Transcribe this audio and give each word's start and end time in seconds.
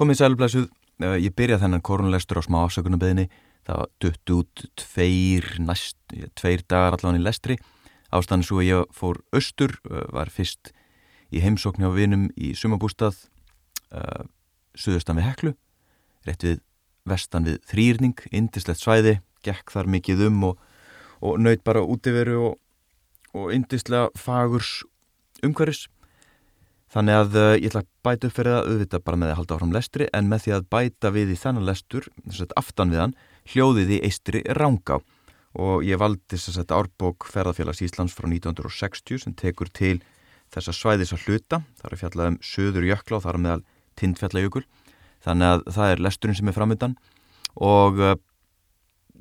Komið 0.00 0.16
sælublesuð, 0.16 0.68
ég 1.20 1.34
byrjaði 1.36 1.60
þennan 1.60 1.82
korunlestur 1.84 2.38
á 2.40 2.42
smá 2.46 2.62
afsökunarbeðinni. 2.62 3.26
Það 3.68 3.80
var 3.82 3.90
dutt 4.00 4.30
út 4.32 4.62
tveir, 4.80 5.48
næst, 5.60 5.98
tveir 6.40 6.62
dagar 6.64 6.96
allan 6.96 7.18
í 7.18 7.20
lestri. 7.20 7.58
Ástæðan 8.08 8.46
svo 8.48 8.62
að 8.62 8.68
ég 8.70 8.94
fór 8.96 9.20
austur, 9.36 9.74
var 9.84 10.32
fyrst 10.32 10.72
í 11.28 11.42
heimsókn 11.44 11.84
hjá 11.84 11.92
vinum 11.92 12.24
í 12.32 12.54
sumabústað, 12.56 13.18
uh, 13.92 14.24
suðustan 14.72 15.20
við 15.20 15.28
Heklu, 15.28 15.52
rétt 16.24 16.48
við 16.48 16.64
vestan 17.04 17.50
við 17.50 17.60
þrýrning, 17.68 18.24
indislegt 18.32 18.80
svæði, 18.80 19.18
gekk 19.44 19.76
þar 19.76 19.92
mikið 19.98 20.26
um 20.30 20.44
og, 20.48 20.66
og 21.20 21.36
nöyt 21.44 21.60
bara 21.60 21.84
útiveru 21.84 22.40
og, 22.48 22.58
og 23.36 23.52
indislega 23.52 24.08
fagurs 24.16 24.78
umhverfis. 25.44 25.90
Þannig 26.90 27.16
að 27.20 27.36
uh, 27.38 27.52
ég 27.54 27.68
ætla 27.70 27.84
að 27.84 27.90
bæta 28.02 28.26
upp 28.26 28.34
fyrir 28.34 28.56
það 28.56 28.68
auðvitað 28.70 29.02
bara 29.06 29.18
með 29.20 29.30
að 29.30 29.36
halda 29.38 29.56
áfram 29.56 29.74
lestri 29.76 30.06
en 30.16 30.30
með 30.30 30.44
því 30.44 30.54
að 30.56 30.68
bæta 30.74 31.12
við 31.14 31.30
í 31.30 31.36
þennan 31.38 31.68
lestur, 31.68 32.08
þess 32.24 32.44
að 32.46 32.54
aftan 32.58 32.90
við 32.90 33.02
hann, 33.04 33.16
hljóðið 33.52 33.92
í 33.94 34.00
eistri 34.08 34.42
Rángá 34.58 34.98
og 35.60 35.84
ég 35.86 36.00
valdi 36.02 36.38
þess 36.38 36.58
að 36.58 36.74
árbók 36.74 37.26
ferðarfélags 37.30 37.82
Íslands 37.86 38.14
frá 38.14 38.26
1960 38.26 39.22
sem 39.22 39.36
tekur 39.38 39.70
til 39.70 40.00
þessa 40.50 40.74
svæðis 40.74 41.14
að 41.14 41.26
hluta, 41.26 41.60
það 41.78 41.92
er 41.92 42.00
fjallað 42.02 42.30
um 42.32 42.40
söður 42.42 42.88
jökla 42.90 43.18
og 43.18 43.24
það 43.24 43.32
er 43.32 43.40
meðal 43.44 43.64
tindfjallajökul, 44.00 44.64
þannig 45.22 45.54
að 45.54 45.64
það 45.76 45.94
er 45.94 46.04
lesturinn 46.06 46.38
sem 46.38 46.50
er 46.50 46.56
framöndan 46.58 46.96
og 47.54 48.02
uh, 48.02 48.16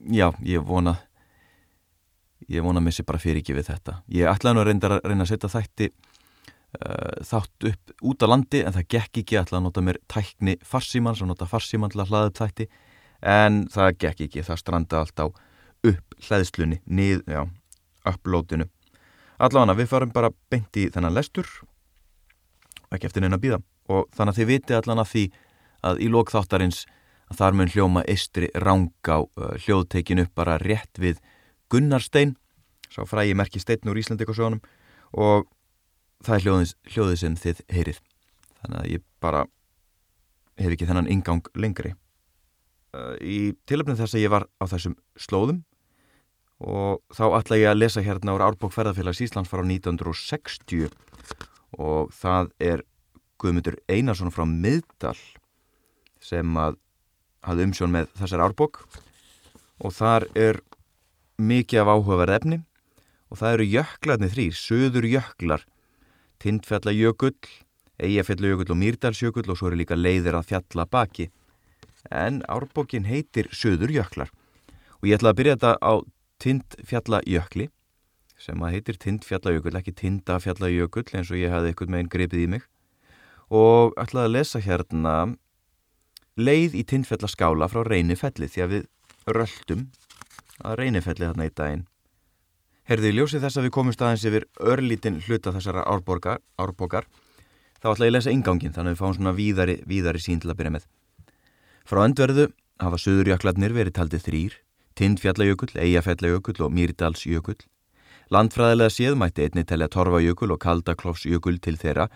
já, 0.09 0.29
ég 0.45 0.65
vona, 0.65 0.95
ég 2.49 2.65
vona 2.65 2.81
að 2.81 2.89
missi 2.89 3.05
bara 3.05 3.21
fyrir 3.21 3.43
ekki 3.43 3.57
við 3.57 3.69
þetta. 3.69 3.99
Ég 4.13 4.29
ætlaði 4.29 4.57
nú 4.57 4.63
að 4.63 4.69
reyna 4.71 4.89
að, 4.89 5.01
reyna 5.05 5.25
að 5.25 5.33
setja 5.33 5.53
þætti 5.53 5.89
þátt 7.25 7.65
upp 7.71 7.93
út 8.05 8.21
á 8.21 8.27
landi 8.29 8.61
en 8.61 8.75
það 8.75 8.89
gekk 8.93 9.21
ekki 9.23 9.37
að 9.39 9.55
nota 9.65 9.81
mér 9.81 9.97
tækni 10.11 10.57
farsíman 10.61 11.17
sem 11.17 11.27
nota 11.27 11.47
farsíman 11.49 11.89
til 11.89 12.03
að 12.03 12.11
hlaða 12.11 12.29
upp 12.29 12.37
þætti 12.37 12.67
en 13.25 13.63
það 13.73 13.95
gekk 14.03 14.21
ekki, 14.27 14.43
það 14.45 14.61
stranda 14.61 14.99
allt 15.01 15.23
á 15.23 15.25
upp 15.89 16.15
hlæðslunni, 16.27 16.81
nið, 16.85 17.23
já, 17.27 17.41
upplótinu. 18.07 18.67
Allavega 19.39 19.77
við 19.79 19.89
farum 19.89 20.13
bara 20.13 20.31
beint 20.51 20.77
í 20.77 20.89
þennan 20.91 21.15
lestur 21.15 21.47
ekki 22.93 23.09
eftir 23.09 23.23
neina 23.23 23.39
býða 23.41 23.61
og 23.89 24.09
þannig 24.15 24.33
að 24.33 24.39
þið 24.39 24.49
viti 24.49 24.77
allan 24.77 25.01
að 25.03 25.11
því 25.13 25.25
að 25.89 26.01
í 26.03 26.09
lókþáttarins 26.11 26.83
þar 27.37 27.55
mun 27.57 27.71
hljóma 27.71 28.03
eistri 28.09 28.49
ránga 28.57 29.15
á 29.15 29.19
uh, 29.21 29.53
hljóðtekin 29.63 30.23
upp 30.25 30.33
bara 30.37 30.57
rétt 30.61 30.99
við 31.01 31.21
Gunnarstein, 31.69 32.33
sá 32.89 33.05
frægi 33.05 33.35
merki 33.37 33.61
stein 33.61 33.89
úr 33.89 33.99
Íslandikosjónum 34.01 34.61
og 35.13 35.47
það 36.25 36.35
er 36.35 36.45
hljóðis, 36.45 36.75
hljóðið 36.93 37.17
sem 37.21 37.39
þið 37.39 37.63
heyrið. 37.71 38.03
Þannig 38.59 38.79
að 38.81 38.91
ég 38.91 39.03
bara 39.23 39.45
hef 40.59 40.75
ekki 40.75 40.87
þennan 40.89 41.09
ingang 41.11 41.49
lengri. 41.55 41.95
Í 43.21 43.53
tilöfnum 43.69 43.97
þess 43.99 44.17
að 44.17 44.23
ég 44.25 44.33
var 44.33 44.47
á 44.59 44.65
þessum 44.67 44.97
slóðum 45.19 45.63
og 46.59 46.99
þá 47.15 47.25
ætla 47.37 47.59
ég 47.59 47.71
að 47.71 47.79
lesa 47.79 48.03
hérna 48.03 48.33
úr 48.35 48.43
Árbók 48.43 48.73
ferðarfélags 48.75 49.21
Íslands 49.23 49.51
frá 49.51 49.61
1960 49.63 50.89
og 51.79 52.09
það 52.11 52.49
er 52.59 52.83
Guðmundur 53.39 53.77
Einarsson 53.87 54.33
frá 54.35 54.43
Middal 54.43 55.15
sem 56.19 56.57
að 56.59 56.75
hafði 57.47 57.69
umsjón 57.69 57.93
með 57.93 58.09
þessar 58.19 58.43
Árbók 58.49 58.81
og 59.79 59.95
þar 59.95 60.27
er 60.35 60.59
mikið 61.39 61.85
af 61.85 61.93
áhugaverð 61.93 62.35
efni 62.41 62.59
og 63.29 63.39
það 63.39 63.53
eru 63.55 63.69
jöklarnir 63.77 64.33
þrýr, 64.33 64.57
söður 64.57 65.07
jöklar 65.07 65.63
Tindfjallajökull, 66.39 67.35
Eyjafjallajökull 67.99 68.71
og 68.71 68.79
Mýrdalsjökull 68.79 69.51
og 69.51 69.59
svo 69.59 69.69
eru 69.69 69.81
líka 69.81 69.97
leiðir 69.99 70.37
að 70.39 70.53
fjalla 70.53 70.85
baki. 70.87 71.27
En 72.11 72.39
árbókin 72.47 73.09
heitir 73.09 73.51
Söður 73.51 73.91
jöklar 73.91 74.31
og 74.99 75.07
ég 75.07 75.19
ætla 75.19 75.33
að 75.33 75.39
byrja 75.39 75.57
þetta 75.57 75.73
á 75.83 75.93
Tindfjallajökli 76.39 77.67
sem 78.39 78.63
að 78.63 78.75
heitir 78.77 78.99
Tindfjallajökull, 79.03 79.75
ekki 79.75 79.95
Tindafjallajökull 79.99 81.09
eins 81.11 81.31
og 81.31 81.41
ég 81.41 81.51
hafði 81.51 81.75
með 81.87 81.99
einn 81.99 82.11
grepið 82.13 82.43
í 82.45 82.49
mig 82.55 82.67
og 83.49 83.97
ætla 83.99 84.27
að 84.27 84.35
lesa 84.37 84.61
hérna 84.63 85.15
leið 86.39 86.77
í 86.79 86.85
Tindfjallaskála 86.87 87.67
frá 87.67 87.83
Reynifelli 87.83 88.47
því 88.47 88.63
að 88.63 88.75
við 88.75 88.85
röldum 89.35 89.87
að 90.63 90.77
Reynifelli 90.79 91.27
þarna 91.27 91.47
í 91.49 91.55
daginn. 91.55 91.87
Herði, 92.89 93.11
ljósið 93.13 93.43
þess 93.43 93.59
að 93.59 93.65
við 93.67 93.71
komum 93.75 93.93
staðins 93.93 94.23
yfir 94.25 94.45
örlítinn 94.65 95.19
hluta 95.21 95.51
þessara 95.53 95.83
árbókar, 95.85 96.39
árbókar 96.57 97.05
þá 97.83 97.91
ætla 97.91 98.07
ég 98.07 98.09
að 98.09 98.15
lesa 98.15 98.31
ingangin 98.33 98.71
þannig 98.73 98.89
að 98.89 98.95
við 98.95 99.01
fáum 99.03 99.11
svona 99.13 99.33
víðari, 99.37 99.75
víðari 99.85 100.21
sín 100.23 100.39
til 100.41 100.49
að 100.49 100.55
byrja 100.57 100.71
með. 100.73 100.87
Frá 101.85 101.99
öndverðu 102.01 102.47
hafa 102.81 102.97
söðurjöklarnir 103.03 103.75
verið 103.77 103.93
taldið 103.93 104.23
þrýr, 104.25 104.55
Tindfjallajökull, 104.97 105.69
Eyjafjallajökull 105.77 106.63
og 106.65 106.73
Mýrdalsjökull. 106.79 107.59
Landfræðilega 108.33 108.95
séð 108.95 109.17
mætti 109.21 109.45
einni 109.45 109.65
telja 109.69 109.89
Torfajökull 109.93 110.55
og 110.55 110.61
Kaldaklófsjökull 110.63 111.59
til 111.61 111.77
þeirra 111.77 112.07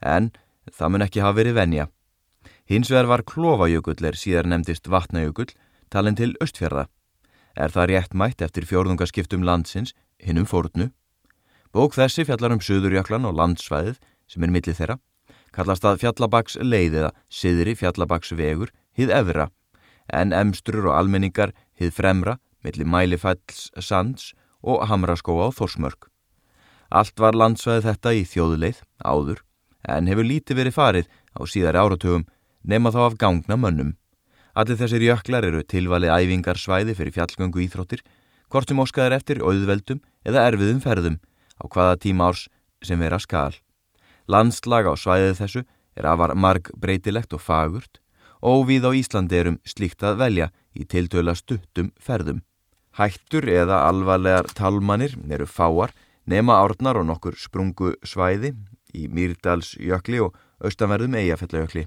en 0.00 0.30
það 0.72 0.94
mun 0.94 1.04
ekki 1.04 1.20
hafa 1.20 1.36
verið 1.42 1.58
venja. 1.60 1.86
Hins 2.72 2.88
vegar 2.88 3.10
var 3.10 3.24
Klofajökull 3.28 4.00
er 4.00 4.16
síðar 4.16 4.48
nefndist 4.48 4.88
Vatnajökull 4.88 5.52
talin 5.92 6.16
til 6.16 6.32
Östfjörða. 6.40 6.86
Er 7.52 7.68
það 7.68 7.90
rétt 7.92 8.16
mætt 8.16 8.40
eftir 8.40 8.64
fjórðungaskiptum 8.64 9.44
landsins 9.44 9.92
hinnum 10.22 10.46
fórnu. 10.48 10.90
Bók 11.72 11.96
þessi 11.96 12.26
fjallar 12.28 12.54
um 12.54 12.60
Suðurjöklan 12.62 13.26
og 13.28 13.36
landsvæðið 13.38 13.98
sem 14.28 14.44
er 14.44 14.52
millið 14.52 14.78
þeirra, 14.78 14.96
kallast 15.52 15.84
að 15.88 16.00
fjallabaks 16.02 16.58
leiðiða 16.60 17.12
siðri 17.32 17.74
fjallabaks 17.76 18.32
vegur 18.36 18.72
hið 18.96 19.12
efra, 19.16 19.48
en 20.12 20.32
emstrur 20.36 20.90
og 20.90 20.98
almenningar 20.98 21.54
hið 21.80 21.94
fremra 21.96 22.38
millir 22.62 22.88
mælifælls 22.88 23.70
sands 23.80 24.32
og 24.62 24.86
hamraskóa 24.88 25.48
á 25.48 25.56
Þorsmörk. 25.56 26.08
Allt 26.92 27.16
var 27.20 27.36
landsvæðið 27.36 27.88
þetta 27.88 28.12
í 28.12 28.22
þjóðuleið, 28.28 28.78
áður, 29.00 29.40
en 29.88 30.08
hefur 30.10 30.28
lítið 30.28 30.60
verið 30.60 30.76
farið 30.76 31.10
á 31.32 31.40
síðari 31.48 31.80
áratugum 31.80 32.26
nema 32.62 32.92
þá 32.92 33.00
af 33.08 33.18
gangna 33.18 33.56
mönnum. 33.56 33.94
Allir 34.52 34.76
þessir 34.76 35.06
jöklar 35.08 35.46
eru 35.48 35.62
tilvalið 35.64 36.12
æfingarsvæði 36.12 36.94
fyrir 36.98 37.16
fjallgöngu 37.16 37.62
íþróttir 37.64 38.02
hvort 38.52 38.68
sem 38.68 38.80
óskaður 38.82 39.16
eftir 39.16 39.40
auðveldum 39.40 40.02
eða 40.28 40.44
erfiðum 40.50 40.82
ferðum 40.84 41.18
á 41.56 41.64
hvaða 41.72 41.98
tíma 42.04 42.28
árs 42.28 42.46
sem 42.84 43.00
vera 43.00 43.18
skal. 43.22 43.54
Landslag 44.28 44.86
á 44.86 44.92
svæðið 44.92 45.38
þessu 45.40 45.64
er 45.96 46.08
afar 46.08 46.34
marg 46.36 46.70
breytilegt 46.78 47.32
og 47.32 47.42
fagurt 47.42 48.00
og 48.42 48.66
við 48.68 48.88
á 48.88 48.90
Íslandi 48.98 49.38
erum 49.38 49.58
slíkt 49.64 50.02
að 50.04 50.20
velja 50.20 50.48
í 50.76 50.84
tiltöla 50.84 51.34
stuttum 51.38 51.92
ferðum. 52.00 52.42
Hættur 52.98 53.48
eða 53.48 53.86
alvarlegar 53.88 54.50
talmanir 54.52 55.16
eru 55.30 55.46
fáar 55.48 55.94
nema 56.28 56.58
árnar 56.60 57.00
og 57.00 57.08
nokkur 57.08 57.38
sprungu 57.38 57.94
svæði 58.04 58.52
í 58.92 59.08
Mýrdalsjökli 59.08 60.20
og 60.20 60.36
austanverðum 60.62 61.16
Eyjafjallajökli. 61.16 61.86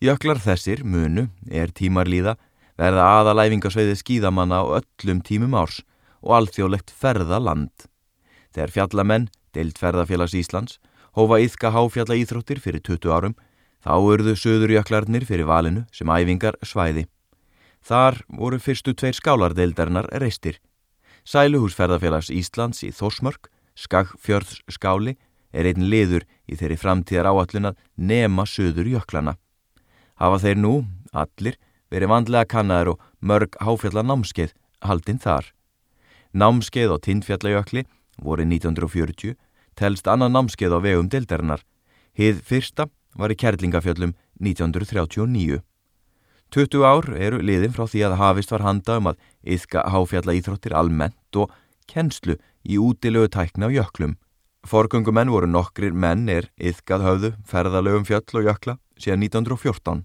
Jöklar 0.00 0.40
þessir, 0.40 0.82
munu, 0.84 1.28
er 1.48 1.72
tímarlíða 1.72 2.36
verða 2.80 3.06
aðalæfingasveiði 3.20 3.96
skíðamanna 4.00 4.62
á 4.62 4.64
öllum 4.80 5.22
tímum 5.24 5.56
árs 5.56 5.82
og 6.22 6.36
alþjóðlegt 6.40 6.92
ferðaland. 6.92 7.88
Þegar 8.52 8.74
fjallamenn, 8.74 9.28
deilt 9.56 9.80
ferðafélags 9.80 10.36
Íslands, 10.36 10.78
hófa 11.16 11.40
yðka 11.40 11.72
háfjalla 11.72 12.16
íþróttir 12.20 12.60
fyrir 12.60 12.82
20 12.84 13.12
árum, 13.12 13.36
þá 13.84 13.92
urðu 14.00 14.36
söðurjöklarnir 14.36 15.24
fyrir 15.28 15.48
valinu 15.48 15.84
sem 15.94 16.10
æfingar 16.10 16.58
svæði. 16.64 17.06
Þar 17.86 18.22
voru 18.28 18.58
fyrstu 18.58 18.96
tveir 18.98 19.14
skálardeildarinnar 19.14 20.08
reistir. 20.20 20.58
Sæluhúsferðafélags 21.26 22.32
Íslands 22.34 22.82
í 22.86 22.90
Þórsmörk, 22.94 23.48
Skagfjörðs 23.76 24.62
skáli, 24.72 25.16
er 25.52 25.68
einn 25.70 25.86
liður 25.90 26.24
í 26.48 26.56
þeirri 26.58 26.78
framtíðar 26.80 27.28
áallun 27.30 27.70
að 27.70 27.80
nema 27.96 28.46
söðurjöklana. 28.48 29.36
Hafa 30.16 30.40
þeir 30.42 30.60
nú, 30.60 30.74
allir, 31.12 31.58
verið 31.92 32.12
vandlega 32.12 32.50
kannaður 32.50 32.94
og 32.94 33.04
mörg 33.20 33.56
háfjalla 33.62 34.02
námskeið 34.06 34.54
haldinn 34.86 35.22
þar. 35.22 35.52
Námskeið 36.36 36.92
á 36.92 36.96
Tindfjallajökli 37.06 37.86
voru 38.22 38.44
1940, 38.44 39.36
telst 39.76 40.08
annað 40.08 40.34
námskeið 40.34 40.76
á 40.76 40.78
vegum 40.84 41.08
dildarinnar. 41.12 41.62
Hið 42.16 42.42
fyrsta 42.44 42.88
var 43.16 43.32
í 43.32 43.38
Kerlingafjöllum 43.38 44.14
1939. 44.40 45.62
20 46.54 46.84
ár 46.86 47.08
eru 47.16 47.40
liðin 47.42 47.74
frá 47.74 47.86
því 47.90 48.04
að 48.06 48.18
hafist 48.20 48.52
var 48.54 48.64
handa 48.64 48.98
um 49.00 49.10
að 49.10 49.22
yðka 49.56 49.82
háfjalla 49.90 50.36
íþróttir 50.38 50.76
almennt 50.78 51.40
og 51.40 51.50
kennslu 51.90 52.36
í 52.62 52.78
útilögu 52.78 53.30
tækna 53.34 53.70
á 53.70 53.74
jöklum. 53.74 54.16
Forgöngumenn 54.66 55.30
voru 55.30 55.46
nokkrir 55.50 55.94
menn 55.94 56.28
er 56.30 56.48
yðkað 56.58 57.06
höfðu 57.06 57.32
ferðalögum 57.46 58.06
fjöll 58.06 58.40
og 58.40 58.48
jökla 58.50 58.78
síðan 58.98 59.26
1914. 59.26 60.04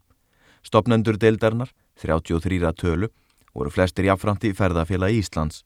Stopnendur 0.62 1.18
deildarinnar, 1.18 1.72
33 2.02 2.74
tölu, 2.78 3.10
voru 3.54 3.72
flestir 3.74 4.08
jáframt 4.08 4.46
í 4.48 4.54
ferðafélagi 4.56 5.22
Íslands. 5.22 5.64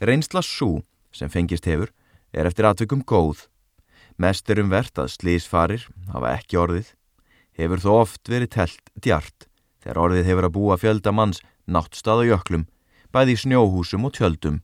Reynsla 0.00 0.42
svo 0.44 0.80
sem 1.12 1.30
fengist 1.32 1.66
hefur 1.68 1.90
er 2.32 2.46
eftir 2.48 2.68
aðtökum 2.68 3.02
góð. 3.04 3.48
Mest 4.20 4.50
er 4.50 4.60
um 4.62 4.70
verðt 4.70 5.00
að 5.00 5.14
slísfarir 5.16 5.86
hafa 6.12 6.34
ekki 6.38 6.60
orðið. 6.60 6.94
hefur 7.60 7.80
þó 7.82 7.90
oft 8.00 8.28
verið 8.28 8.50
telt 8.54 8.90
djart 8.96 9.48
þegar 9.82 9.98
orðið 10.00 10.28
hefur 10.30 10.46
að 10.46 10.54
búa 10.54 10.76
fjölda 10.80 11.12
manns 11.12 11.40
náttstað 11.66 12.24
og 12.24 12.30
jöklum, 12.30 12.66
bæði 13.12 13.34
í 13.36 13.40
snjóhúsum 13.42 14.06
og 14.08 14.14
tjöldum. 14.16 14.60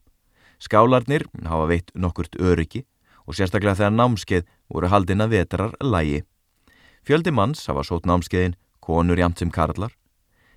Skálarnir 0.59 1.27
hafa 1.45 1.67
veitt 1.69 1.93
nokkurt 1.95 2.39
öryggi 2.41 2.87
og 3.27 3.37
sérstaklega 3.37 3.77
þegar 3.77 3.97
námskeið 3.97 4.47
voru 4.73 4.91
haldinn 4.93 5.25
að 5.25 5.35
vetrar 5.37 5.75
lægi. 5.83 6.23
Fjöldi 7.07 7.33
manns 7.35 7.67
hafa 7.69 7.85
sót 7.87 8.07
námskeiðin, 8.09 8.57
konur 8.87 9.19
jamt 9.19 9.43
sem 9.43 9.51
karlar. 9.51 9.93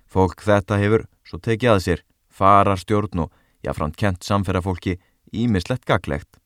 Fólk 0.06 0.42
þetta 0.46 0.78
hefur 0.78 1.06
svo 1.26 1.38
tekið 1.42 1.74
að 1.74 1.84
sér, 1.84 2.04
fara 2.30 2.76
stjórn 2.78 3.26
og 3.26 3.34
jáframt 3.66 3.98
kent 3.98 4.26
samferðafólki 4.26 4.96
ímislegt 5.34 5.86
gaglegt. 5.86 6.38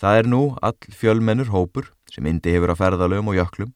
Það 0.00 0.18
er 0.18 0.28
nú 0.28 0.42
all 0.64 0.76
fjölmennur 0.90 1.52
hópur 1.54 1.92
sem 2.10 2.26
indi 2.26 2.54
hefur 2.54 2.74
að 2.74 2.80
ferðalögum 2.82 3.30
og 3.32 3.38
jöklum. 3.38 3.72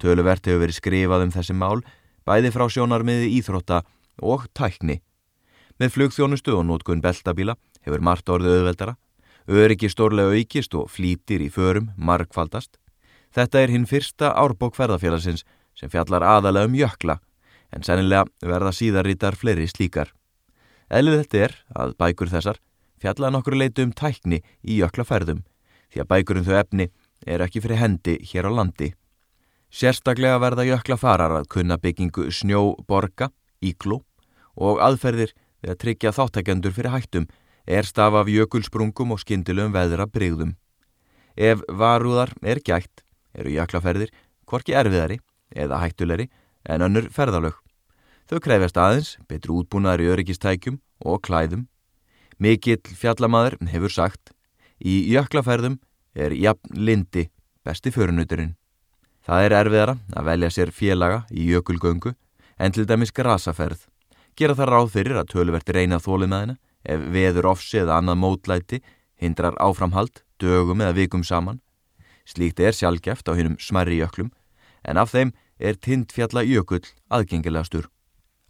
Töluvert 0.00 0.46
hefur 0.46 0.64
verið 0.64 0.78
skrifað 0.78 1.26
um 1.26 1.34
þessi 1.34 1.56
mál, 1.56 1.82
bæði 2.24 2.52
frá 2.54 2.66
sjónarmiði 2.72 3.28
íþrótta 3.38 3.82
og 4.24 4.46
tækni. 4.56 5.00
Með 5.80 5.94
flugþjónustu 5.96 6.56
og 6.56 6.66
nótkunn 6.68 7.04
beltabíla 7.04 7.56
hefur 7.84 8.04
margt 8.04 8.28
orðið 8.32 8.60
auðveldara, 8.60 8.96
öryggi 9.48 9.88
stórlega 9.92 10.36
aukist 10.36 10.74
og 10.76 10.90
flýtir 10.92 11.44
í 11.44 11.50
förum 11.52 11.90
markfaldast. 11.96 12.76
Þetta 13.30 13.62
er 13.62 13.72
hinn 13.72 13.86
fyrsta 13.88 14.32
árbók 14.36 14.76
ferðarfélagsins 14.76 15.44
sem 15.80 15.90
fjallar 15.92 16.24
aðalega 16.26 16.68
um 16.68 16.76
jökla, 16.76 17.16
en 17.72 17.86
sennilega 17.86 18.28
verða 18.44 18.72
síðarrítar 18.76 19.38
fleiri 19.38 19.68
slíkar. 19.70 20.12
Eðlið 20.90 21.22
þetta 21.22 21.42
er 21.46 21.56
að 21.80 21.96
bækur 22.02 22.32
þessar 22.32 22.60
fjalla 23.00 23.30
nokkur 23.32 23.56
leitu 23.56 23.86
um 23.86 23.92
tækni 23.96 24.42
í 24.60 24.80
jöklaferðum, 24.82 25.44
því 25.90 26.02
að 26.02 26.10
bækurum 26.12 26.46
þau 26.46 26.56
efni 26.60 26.90
er 27.26 27.44
ekki 27.44 27.62
fyrir 27.64 27.80
hendi 27.80 28.16
hér 28.32 28.48
á 28.48 28.52
landi. 28.52 28.92
Sérstaklega 29.70 30.40
verða 30.42 30.66
jöklafarar 30.66 31.36
að 31.38 31.48
kunna 31.54 31.78
byggingu 31.78 32.26
snjóborga, 32.34 33.30
ígló 33.62 34.02
og 34.56 34.80
aðferðir 34.82 35.32
við 35.62 35.72
að 35.72 35.80
tryggja 35.84 36.12
þáttækjandur 36.16 36.74
fyrir 36.74 36.94
hættum 36.94 37.28
er 37.70 37.86
staf 37.86 38.16
af 38.18 38.28
jökulsprungum 38.28 39.14
og 39.14 39.20
skindilum 39.22 39.72
veðra 39.72 40.08
brygðum. 40.10 40.56
Ef 41.36 41.62
varúðar 41.68 42.34
er 42.42 42.58
gætt, 42.66 43.04
eru 43.32 43.54
jaklaferðir 43.54 44.10
hvorki 44.48 44.74
erfiðari 44.74 45.20
eða 45.54 45.80
hættulegri 45.82 46.28
en 46.64 46.84
önnur 46.86 47.08
ferðalög. 47.14 47.56
Þau 48.30 48.38
krefjast 48.44 48.78
aðeins, 48.78 49.10
betru 49.28 49.60
útbúnaðar 49.60 50.04
í 50.04 50.10
öryggistækjum 50.14 50.78
og 51.04 51.22
klæðum. 51.26 51.66
Mikill 52.38 52.80
fjallamaður 52.96 53.58
hefur 53.72 53.92
sagt, 53.92 54.32
í 54.78 55.10
jaklaferðum 55.12 55.80
er 56.14 56.32
jafn 56.32 56.78
lindi 56.78 57.28
besti 57.66 57.92
förunuturinn. 57.92 58.54
Það 59.26 59.46
er 59.46 59.56
erfiðara 59.58 59.96
að 60.16 60.28
velja 60.30 60.50
sér 60.54 60.72
félaga 60.72 61.24
í 61.30 61.50
jökulgöngu 61.50 62.14
en 62.58 62.72
til 62.72 62.86
dæmis 62.88 63.12
grasaferð. 63.12 63.84
Gera 64.36 64.56
það 64.56 64.70
ráð 64.72 64.92
fyrir 64.94 65.18
að 65.20 65.32
tölverti 65.34 65.74
reyna 65.76 66.00
henni 66.00 66.56
ef 66.84 67.00
veður 67.12 67.50
ofsi 67.50 67.78
eða 67.82 67.98
annað 68.00 68.20
mótlæti 68.22 68.80
hindrar 69.20 69.56
áframhald, 69.60 70.22
dögum 70.40 70.80
eða 70.80 70.96
vikum 70.96 71.24
saman. 71.24 71.60
Slíkt 72.24 72.60
er 72.60 72.72
sjálfgeft 72.72 73.28
á 73.28 73.36
hinnum 73.36 73.58
smerri 73.60 74.00
jöklum, 74.00 74.30
en 74.84 75.00
af 75.00 75.12
þeim 75.12 75.32
er 75.58 75.76
tindfjalla 75.76 76.42
jökull 76.46 76.84
aðgengilegastur. 77.12 77.88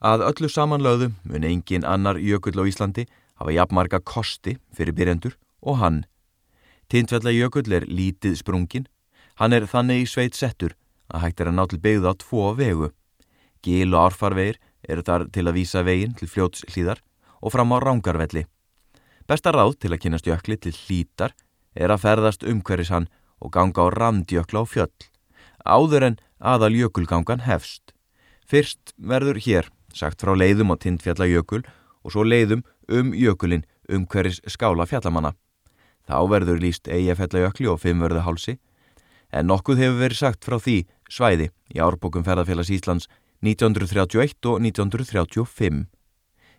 Að 0.00 0.24
öllu 0.30 0.48
samanlöðu 0.48 1.10
mun 1.28 1.44
engin 1.44 1.84
annar 1.84 2.16
jökull 2.16 2.56
á 2.56 2.64
Íslandi 2.64 3.06
hafa 3.40 3.52
jafnmarga 3.52 4.00
kosti 4.00 4.56
fyrir 4.72 4.96
byrjendur 4.96 5.36
og 5.60 5.80
hann. 5.82 6.04
Tindfjalla 6.88 7.34
jökull 7.34 7.72
er 7.72 7.84
lítið 7.86 8.38
sprungin, 8.40 8.86
hann 9.36 9.52
er 9.52 9.68
þannig 9.68 10.04
í 10.04 10.08
sveit 10.08 10.38
settur 10.38 10.76
að 11.10 11.26
hægt 11.26 11.40
er 11.40 11.50
að 11.50 11.58
ná 11.58 11.64
til 11.68 11.82
byggða 11.82 12.14
á 12.14 12.20
tvo 12.22 12.54
vegu. 12.56 12.90
Gil 13.62 13.94
og 13.94 14.10
árfarvegir 14.10 14.60
eru 14.88 15.04
þar 15.04 15.26
til 15.34 15.46
að 15.46 15.56
vísa 15.58 15.84
veginn 15.84 16.16
til 16.16 16.30
fljóts 16.30 16.64
hlýðar 16.70 17.02
og 17.40 17.52
fram 17.52 17.72
á 17.74 17.78
rángarvelli. 17.82 18.46
Besta 19.28 19.52
ráð 19.52 19.76
til 19.80 19.92
að 19.92 20.02
kynast 20.04 20.28
jökli 20.28 20.56
til 20.56 20.72
hlítar 20.74 21.34
er 21.74 21.92
að 21.92 22.02
ferðast 22.04 22.46
umhverjus 22.46 22.92
hann 22.94 23.08
og 23.40 23.52
ganga 23.54 23.84
á 23.84 23.88
randjökla 23.92 24.64
á 24.64 24.66
fjöll, 24.66 24.96
áður 25.64 26.06
en 26.10 26.16
aðal 26.40 26.74
jökulgangan 26.76 27.44
hefst. 27.46 27.94
Fyrst 28.46 28.94
verður 28.96 29.38
hér 29.44 29.68
sagt 29.94 30.22
frá 30.22 30.34
leiðum 30.34 30.72
á 30.72 30.76
tindfjallajökul 30.80 31.62
og 32.04 32.14
svo 32.14 32.24
leiðum 32.24 32.64
um 32.88 33.12
jökulin 33.14 33.66
umhverjus 33.90 34.40
skála 34.46 34.86
fjallamanna. 34.86 35.34
Þá 36.06 36.18
verður 36.30 36.60
líst 36.62 36.88
eigafjallajökli 36.90 37.68
og 37.70 37.80
fimmverðahálsi, 37.82 38.56
en 39.30 39.46
nokkuð 39.46 39.82
hefur 39.82 40.00
verið 40.00 40.18
sagt 40.18 40.46
frá 40.46 40.58
því 40.58 40.78
svæði 41.10 41.50
í 41.74 41.82
árbókum 41.82 42.24
ferðarfélags 42.26 42.72
Íslands 42.74 43.06
1931 43.46 44.48
og 44.50 44.58
1935. 44.64 45.84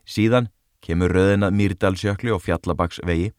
Síðan 0.08 0.50
kemur 0.82 1.14
röðina 1.14 1.52
Mýrdalsjökli 1.54 2.32
og 2.34 2.42
Fjallabagsvegi, 2.46 3.32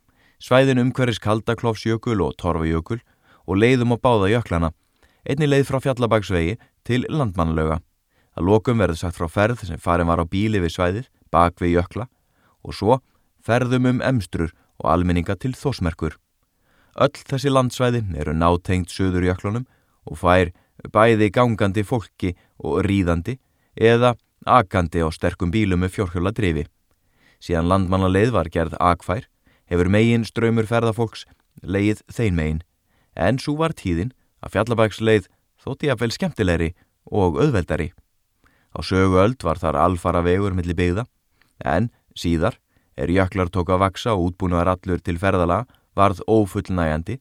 svæðin 0.43 0.82
umhverjus 0.82 1.20
Kaldaklófsjökul 1.23 2.20
og 2.23 2.37
Torfajökul 2.38 3.00
og 3.47 3.58
leiðum 3.58 3.94
á 3.94 3.99
báða 3.99 4.31
jöklana, 4.37 4.70
einni 5.28 5.48
leið 5.48 5.69
frá 5.69 5.80
Fjallabagsvegi 5.82 6.58
til 6.86 7.06
landmannlöga. 7.08 7.80
Að 8.36 8.48
lokum 8.48 8.80
verður 8.80 8.98
sagt 8.98 9.19
frá 9.19 9.28
ferð 9.28 9.66
sem 9.66 9.80
farin 9.80 10.08
var 10.08 10.22
á 10.22 10.26
bíli 10.26 10.60
við 10.62 10.74
svæðið, 10.76 11.06
bak 11.30 11.60
við 11.60 11.76
jökla 11.78 12.08
og 12.62 12.76
svo 12.76 12.98
ferðum 13.42 13.88
um 13.90 14.02
emstrur 14.04 14.52
og 14.80 14.90
almenninga 14.92 15.36
til 15.36 15.52
þósmerkur. 15.58 16.16
Öll 17.00 17.24
þessi 17.28 17.52
landsvæði 17.52 18.02
eru 18.20 18.34
nátengt 18.36 18.92
söður 18.92 19.26
jöklunum 19.30 19.66
og 20.08 20.19
fær 20.20 20.52
bæði 20.92 21.30
gangandi 21.32 21.84
fólki 21.86 22.34
og 22.58 22.82
ríðandi 22.86 23.38
eða 23.76 24.14
akandi 24.46 25.02
á 25.02 25.08
sterkum 25.14 25.52
bílum 25.52 25.82
með 25.84 25.96
fjórhjóla 25.96 26.32
drifi. 26.34 26.66
Síðan 27.42 27.69
landmannaleið 27.70 28.32
var 28.34 28.50
gerð 28.52 28.76
akfær, 28.78 29.26
hefur 29.66 29.88
megin 29.90 30.26
ströymur 30.26 30.69
ferðafólks 30.69 31.24
leið 31.62 32.02
þein 32.10 32.36
megin, 32.36 32.60
en 33.14 33.38
svo 33.38 33.56
var 33.58 33.74
tíðin 33.74 34.12
að 34.43 34.56
fjallabæksleið 34.56 35.29
þótti 35.62 35.91
að 35.93 36.03
vel 36.03 36.12
skemmtilegri 36.15 36.71
og 37.06 37.39
auðveldari. 37.41 37.93
Á 38.73 38.79
sögu 38.83 39.21
öld 39.23 39.43
var 39.44 39.61
þar 39.61 39.79
alfara 39.79 40.23
vegur 40.25 40.55
millir 40.56 40.77
byggða, 40.77 41.06
en 41.65 41.91
síðar 42.17 42.59
er 42.97 43.12
jöklar 43.12 43.50
tók 43.53 43.71
að 43.73 43.85
vaksa 43.87 44.17
og 44.17 44.33
útbúnaðar 44.33 44.75
allur 44.75 45.00
til 45.00 45.19
ferðala 45.21 45.65
varð 45.97 46.23
ófullnægandi, 46.27 47.21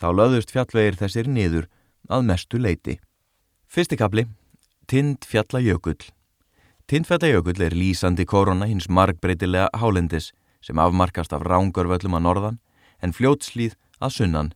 þá 0.00 0.08
löðust 0.14 0.52
fjallvegir 0.54 0.98
þessir 0.98 1.30
niður 1.30 1.68
að 2.10 2.26
mestu 2.26 2.58
leiti. 2.58 2.98
Fyrstikabli, 3.70 4.26
Tind 4.90 5.22
fjallajökull. 5.22 6.00
Tindfjallajökull 6.90 7.60
er 7.62 7.74
lýsandi 7.78 8.24
korona 8.26 8.66
hins 8.66 8.88
markbreytilega 8.90 9.68
hálendis 9.78 10.32
sem 10.58 10.80
afmarkast 10.82 11.30
af 11.30 11.44
rángarvöllum 11.46 12.16
að 12.18 12.24
norðan 12.24 12.56
en 12.98 13.14
fljótslýð 13.14 13.76
að 14.02 14.14
sunnan. 14.16 14.48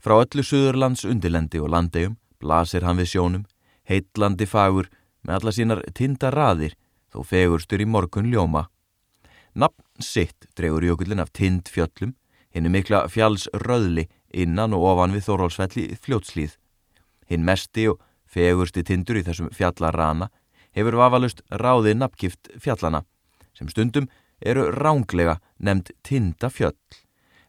Frá 0.00 0.16
öllu 0.16 0.40
Suðurlands 0.40 1.04
undilendi 1.04 1.60
og 1.60 1.68
landegjum 1.74 2.16
blasir 2.40 2.86
hann 2.88 2.96
við 2.96 3.10
sjónum, 3.12 3.42
heitlandi 3.84 4.46
fagur 4.48 4.88
með 5.20 5.34
alla 5.36 5.52
sínar 5.52 5.82
tindaraðir 5.92 6.76
þó 7.12 7.20
fegurstur 7.28 7.82
í 7.84 7.86
morgun 7.86 8.30
ljóma. 8.32 8.68
Nafn 9.52 10.00
sitt 10.00 10.46
dregur 10.56 10.86
jökullin 10.86 11.20
af 11.20 11.32
tindfjöllum, 11.36 12.14
hennu 12.54 12.72
mikla 12.72 13.02
fjallsröðli 13.12 14.06
innan 14.32 14.72
og 14.72 14.86
ofan 14.94 15.12
við 15.12 15.26
Þórólsfelli 15.26 15.84
fljótslýð. 16.00 16.54
Hinn 17.28 17.44
mesti 17.44 17.90
og 17.90 18.00
fegursti 18.24 18.86
tindur 18.86 19.18
í 19.20 19.24
þessum 19.26 19.50
fjallarana 19.52 20.30
hefur 20.76 20.96
vafalust 20.96 21.42
ráðið 21.50 21.98
nafngift 21.98 22.50
fjallana 22.62 23.02
sem 23.52 23.68
stundum 23.68 24.08
eru 24.40 24.70
ránglega 24.72 25.36
nefnd 25.58 25.92
tindafjöll. 26.06 26.78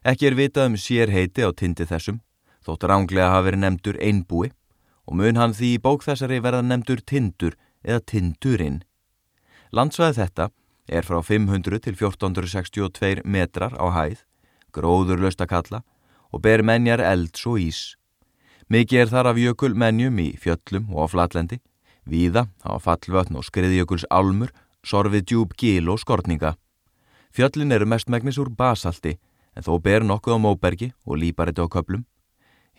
Ekki 0.04 0.28
er 0.28 0.36
vitað 0.36 0.72
um 0.72 0.76
sérheiti 0.76 1.46
á 1.46 1.50
tindi 1.54 1.86
þessum, 1.88 2.18
þótt 2.66 2.86
ránglega 2.88 3.30
hafi 3.34 3.48
verið 3.48 3.62
nefndur 3.62 3.98
einbúi 4.00 4.50
og 5.06 5.18
mun 5.18 5.40
hann 5.40 5.54
því 5.56 5.74
í 5.76 5.82
bók 5.82 6.04
þessari 6.06 6.40
verða 6.42 6.62
nefndur 6.66 7.02
tindur 7.02 7.56
eða 7.82 8.04
tindurinn. 8.12 8.82
Landsvæð 9.72 10.18
þetta 10.20 10.50
er 10.88 11.08
frá 11.08 11.18
500 11.22 11.82
til 11.82 11.96
1462 11.96 13.24
metrar 13.24 13.74
á 13.78 13.86
hæð, 13.90 14.22
gróður 14.72 15.22
löstakalla 15.24 15.82
og 16.30 16.42
ber 16.44 16.62
menjar 16.62 17.02
elds 17.02 17.46
og 17.46 17.58
ís. 17.58 17.82
Mikið 18.70 19.04
er 19.04 19.12
þar 19.12 19.32
af 19.32 19.42
jökul 19.42 19.74
menjum 19.74 20.18
í 20.22 20.32
fjöllum 20.40 20.88
og 20.94 21.04
á 21.04 21.12
flatlendi 21.12 21.58
Víða 22.02 22.48
á 22.66 22.82
fallvötn 22.82 23.38
og 23.38 23.46
skriðjökuls 23.46 24.04
álmur, 24.10 24.50
sorfið 24.82 25.26
djúb 25.26 25.54
gíl 25.54 25.90
og 25.92 26.00
skortninga. 26.02 26.56
Fjöllin 27.30 27.72
eru 27.72 27.86
mestmægnis 27.86 28.40
úr 28.42 28.50
basalti 28.50 29.18
en 29.54 29.62
þó 29.62 29.78
ber 29.78 30.02
nokkuð 30.02 30.34
á 30.34 30.38
móbergi 30.42 30.88
og 31.06 31.22
lípariti 31.22 31.62
á 31.62 31.66
köplum. 31.70 32.04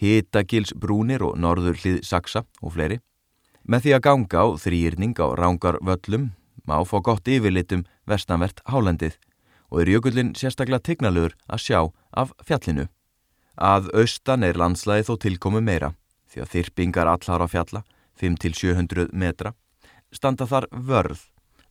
Hittagils 0.04 0.74
brúnir 0.76 1.24
og 1.24 1.38
norður 1.40 1.78
hlið 1.80 2.02
saksa 2.04 2.44
og 2.62 2.76
fleiri. 2.76 3.00
Með 3.64 3.86
því 3.86 3.94
að 3.96 4.06
ganga 4.08 4.44
á 4.44 4.48
þrýrning 4.60 5.16
á 5.24 5.28
rángar 5.40 5.80
völlum 5.80 6.34
má 6.68 6.76
fá 6.84 6.98
gott 7.00 7.30
yfirlitum 7.32 7.86
vestanvert 8.10 8.60
hálendið 8.68 9.16
og 9.72 9.82
er 9.82 9.94
jökullin 9.96 10.34
sérstaklega 10.36 10.84
tignalur 10.84 11.36
að 11.48 11.64
sjá 11.64 11.80
af 12.12 12.34
fjallinu. 12.44 12.90
Að 13.56 13.88
austan 13.96 14.44
er 14.44 14.60
landslæði 14.60 15.08
þó 15.08 15.14
tilkomu 15.24 15.62
meira 15.64 15.94
því 16.28 16.44
að 16.44 16.52
þyrpingar 16.58 17.10
allar 17.10 17.46
á 17.46 17.48
fjalla 17.48 17.84
5-700 18.20 19.14
metra, 19.14 19.54
standa 20.12 20.46
þar 20.50 20.68
vörð 20.72 21.24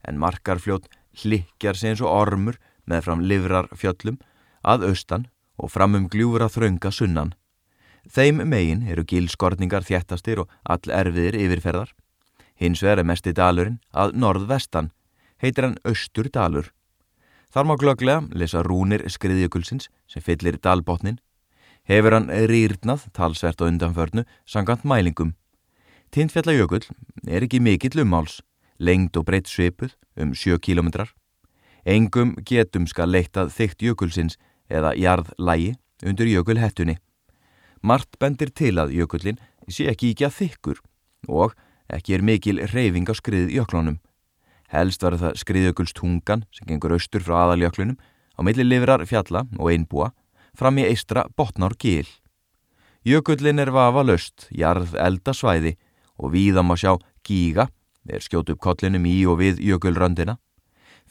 en 0.03 0.19
markarfljót 0.19 0.89
hlikkjar 1.21 1.77
sig 1.77 1.93
eins 1.93 2.03
og 2.03 2.11
ormur 2.11 2.57
með 2.89 3.05
fram 3.05 3.23
livrar 3.23 3.69
fjöllum 3.71 4.17
að 4.63 4.89
austan 4.89 5.29
og 5.61 5.71
fram 5.71 5.95
um 5.95 6.09
gljúfur 6.09 6.43
að 6.47 6.57
þraunga 6.57 6.91
sunnan. 6.91 7.33
Þeim 8.09 8.43
megin 8.49 8.83
eru 8.91 9.05
gilskorningar 9.07 9.85
þjættastir 9.87 10.43
og 10.43 10.51
all 10.63 10.91
erfiðir 10.91 11.37
yfirferðar. 11.39 11.93
Hins 12.59 12.83
vegar 12.83 12.99
er 13.01 13.07
mesti 13.07 13.33
dalurinn 13.33 13.79
að 13.91 14.15
norðvestan, 14.19 14.91
heitir 15.39 15.67
hann 15.67 15.77
Östur 15.87 16.29
dalur. 16.29 16.71
Þar 17.53 17.67
má 17.69 17.75
glöglega 17.77 18.23
lesa 18.33 18.63
rúnir 18.65 19.05
skriðjökulsins 19.09 19.89
sem 20.07 20.21
fyllir 20.25 20.59
dalbotnin. 20.59 21.19
Hefur 21.85 22.15
hann 22.17 22.29
rýrnað 22.49 23.07
talsvert 23.13 23.61
á 23.61 23.67
undanförnu 23.67 24.23
sangant 24.45 24.83
mælingum. 24.83 25.35
Tindfjallajökull 26.13 26.85
er 27.27 27.45
ekki 27.45 27.59
mikill 27.59 28.03
ummáls, 28.03 28.41
lengd 28.79 29.17
og 29.17 29.27
breytt 29.27 29.49
svipuð 29.49 29.95
um 30.17 30.33
7 30.33 30.59
kilometrar. 30.59 31.13
Engum 31.85 32.35
getum 32.45 32.87
skal 32.87 33.11
leittað 33.11 33.51
þygt 33.55 33.83
jökulsins 33.83 34.37
eða 34.69 34.93
jarðlægi 34.95 35.73
undir 36.05 36.29
jökulhettunni. 36.31 36.97
Mart 37.83 38.15
bendir 38.19 38.47
til 38.55 38.77
að 38.79 38.93
jökullin 38.95 39.39
sé 39.67 39.89
ekki 39.91 40.13
ekki 40.13 40.27
að 40.29 40.37
þykkur 40.37 40.81
og 41.27 41.55
ekki 41.91 42.15
er 42.15 42.23
mikil 42.23 42.61
reyfing 42.71 43.09
á 43.11 43.13
skrið 43.19 43.51
jöklunum. 43.51 43.99
Helst 44.71 45.03
var 45.03 45.17
það 45.19 45.35
skriðjökulstungan 45.41 46.45
sem 46.55 46.67
gengur 46.69 46.95
austur 46.95 47.23
frá 47.25 47.43
aðaljöklunum 47.43 47.99
á 47.99 48.39
milli 48.41 48.65
livrar 48.65 49.03
fjalla 49.05 49.43
og 49.59 49.69
einbúa 49.73 50.13
fram 50.55 50.79
í 50.79 50.87
eistra 50.87 51.25
botnár 51.35 51.75
gil. 51.75 52.07
Jökullin 53.03 53.59
er 53.59 53.73
vafa 53.75 54.03
löst, 54.07 54.47
jarð 54.49 54.95
eldasvæði 54.95 55.75
og 56.15 56.31
víðam 56.31 56.71
að 56.71 56.79
sjá 56.85 56.93
gíga, 57.27 57.67
er 58.07 58.23
skjótu 58.23 58.55
upp 58.55 58.63
kollinum 58.63 59.03
í 59.03 59.17
og 59.27 59.41
við 59.41 59.59
jökulröndina. 59.59 60.37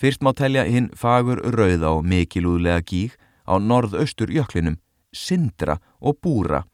Fyrst 0.01 0.25
má 0.25 0.33
telja 0.33 0.65
hinn 0.65 0.89
fagur 0.97 1.43
rauða 1.53 1.93
og 1.99 2.07
mikilúðlega 2.09 2.81
gíg 2.81 3.19
á 3.45 3.61
norðaustur 3.61 4.33
jöklinum, 4.33 4.81
Sindra 5.13 5.77
og 6.01 6.19
Búra, 6.25 6.65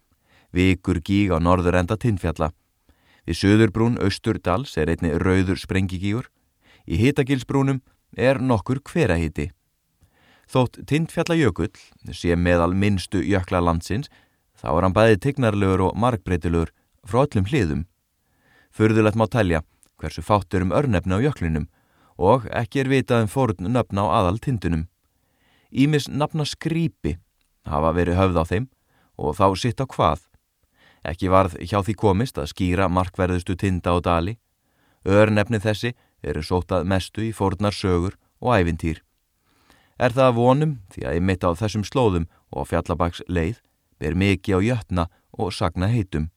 vikur 0.54 1.02
gíg 1.02 1.34
á 1.34 1.42
norður 1.42 1.80
enda 1.82 1.98
tinnfjalla. 1.98 2.52
Við 3.26 3.36
söðurbrún 3.42 3.98
Östurdals 4.00 4.76
er 4.78 4.88
einni 4.88 5.10
rauður 5.18 5.58
sprengigígur, 5.60 6.30
í 6.86 6.96
hitagilsbrúnum 6.96 7.82
er 8.16 8.40
nokkur 8.40 8.80
hverahiti. 8.80 9.50
Þótt 10.48 10.80
tindfjallajökull 10.88 11.74
sé 12.16 12.36
meðal 12.36 12.72
minnstu 12.72 13.20
jökla 13.20 13.60
landsins, 13.60 14.08
þá 14.56 14.70
er 14.72 14.86
hann 14.86 14.96
bæði 14.96 15.18
tignarlegur 15.26 15.90
og 15.90 15.98
markbreytilegur 16.00 16.72
frá 17.04 17.26
öllum 17.26 17.50
hliðum. 17.50 17.84
Förðulegt 18.72 19.18
má 19.18 19.26
telja 19.28 19.64
hversu 19.98 20.22
fáttur 20.22 20.64
um 20.64 20.72
örnefna 20.72 21.18
á 21.18 21.24
jöklinum 21.26 21.68
og 22.16 22.46
ekki 22.54 22.80
er 22.80 22.88
vitað 22.88 23.26
um 23.26 23.32
fórun 23.34 23.72
nöfna 23.74 24.06
á 24.06 24.22
aðal 24.22 24.38
tindunum. 24.40 24.86
Ímis 25.68 26.08
nafna 26.08 26.46
skrýpi 26.48 27.18
hafa 27.72 27.94
verið 27.96 28.18
höfð 28.18 28.40
á 28.40 28.44
þeim 28.50 28.66
og 29.18 29.36
þá 29.38 29.46
sitt 29.58 29.80
á 29.82 29.86
hvað. 29.86 30.22
Ekki 31.06 31.30
varð 31.32 31.56
hjá 31.62 31.80
því 31.84 31.94
komist 31.98 32.38
að 32.38 32.50
skýra 32.52 32.88
markverðustu 32.90 33.56
tinda 33.56 33.94
og 33.96 34.04
dali. 34.06 34.38
Örnefni 35.06 35.60
þessi 35.62 35.94
eru 36.22 36.42
sótað 36.42 36.88
mestu 36.90 37.22
í 37.28 37.32
fórnar 37.32 37.74
sögur 37.74 38.18
og 38.40 38.56
ævintýr. 38.58 39.02
Er 39.98 40.14
það 40.14 40.30
að 40.30 40.38
vonum 40.38 40.74
því 40.94 41.06
að 41.06 41.16
ég 41.18 41.24
mitt 41.26 41.46
á 41.46 41.50
þessum 41.58 41.84
slóðum 41.86 42.26
og 42.50 42.66
á 42.66 42.68
fjallabaks 42.70 43.22
leið 43.26 43.62
ber 43.98 44.14
mikið 44.14 44.58
á 44.58 44.60
jötna 44.62 45.04
og 45.34 45.54
sagna 45.54 45.88
heitum. 45.90 46.30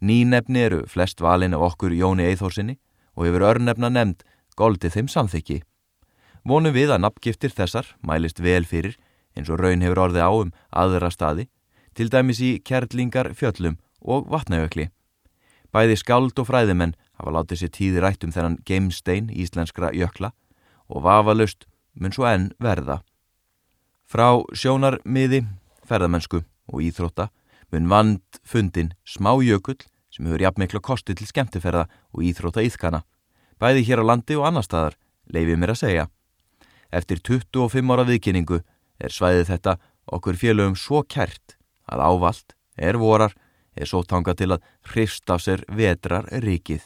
Nýnefni 0.00 0.62
eru 0.64 0.84
flest 0.86 1.20
valin 1.20 1.56
af 1.56 1.64
okkur 1.72 1.92
Jóni 1.92 2.28
Eithórsinni 2.28 2.78
og 3.16 3.26
hefur 3.26 3.44
örnefna 3.50 3.90
nefnd 3.90 4.22
goldið 4.56 4.94
þeim 4.94 5.08
samþykki. 5.12 5.58
Vonum 6.48 6.72
við 6.72 6.94
að 6.94 7.02
nafngiftir 7.04 7.52
þessar 7.52 7.92
mælist 8.00 8.40
vel 8.40 8.64
fyrir 8.64 8.96
eins 9.38 9.50
og 9.52 9.62
raun 9.62 9.84
hefur 9.84 10.02
orðið 10.08 10.26
á 10.26 10.30
um 10.34 10.52
aðra 10.74 11.10
staði, 11.14 11.48
til 11.94 12.10
dæmis 12.10 12.42
í 12.42 12.58
kærlingar 12.58 13.32
fjöllum 13.38 13.78
og 14.02 14.28
vatnajökli. 14.30 14.88
Bæði 15.72 15.98
skáld 16.00 16.38
og 16.40 16.48
fræðimenn 16.48 16.96
hafa 17.18 17.34
látið 17.34 17.62
sér 17.62 17.72
tíði 17.74 18.02
rætt 18.02 18.24
um 18.24 18.32
þennan 18.34 18.60
geimstein 18.66 19.28
íslenskra 19.30 19.90
jökla 19.94 20.32
og 20.88 21.04
vafalust 21.04 21.66
mun 21.94 22.14
svo 22.14 22.26
enn 22.28 22.50
verða. 22.62 23.02
Frá 24.08 24.40
sjónarmiði, 24.56 25.44
ferðamennsku 25.84 26.42
og 26.72 26.84
íþrótta 26.84 27.28
mun 27.72 27.88
vand 27.90 28.40
fundin 28.44 28.94
smá 29.04 29.34
jökull 29.44 29.80
sem 30.08 30.26
hefur 30.26 30.46
jafnmikla 30.46 30.80
kosti 30.80 31.14
til 31.14 31.28
skemmtiferða 31.28 31.84
og 32.14 32.24
íþrótta 32.24 32.64
íþkana. 32.64 33.02
Bæði 33.60 33.84
hér 33.90 34.00
á 34.00 34.08
landi 34.08 34.38
og 34.38 34.46
annar 34.48 34.64
staðar, 34.64 34.96
leifið 35.28 35.60
mér 35.60 35.74
að 35.74 35.82
segja. 35.82 36.04
Eftir 36.88 37.20
25 37.20 37.92
ára 37.92 38.06
viðkynningu 38.08 38.62
er 38.98 39.14
svæðið 39.14 39.50
þetta 39.52 39.76
okkur 40.12 40.38
félögum 40.40 40.76
svo 40.78 41.02
kært 41.04 41.56
að 41.88 42.04
ávalt 42.04 42.54
er 42.76 42.98
vorar 43.00 43.34
er 43.78 43.86
svo 43.86 44.02
tanga 44.02 44.34
til 44.34 44.52
að 44.54 44.64
hrist 44.92 45.30
af 45.30 45.42
sér 45.44 45.62
vetrar 45.68 46.26
rikið. 46.42 46.82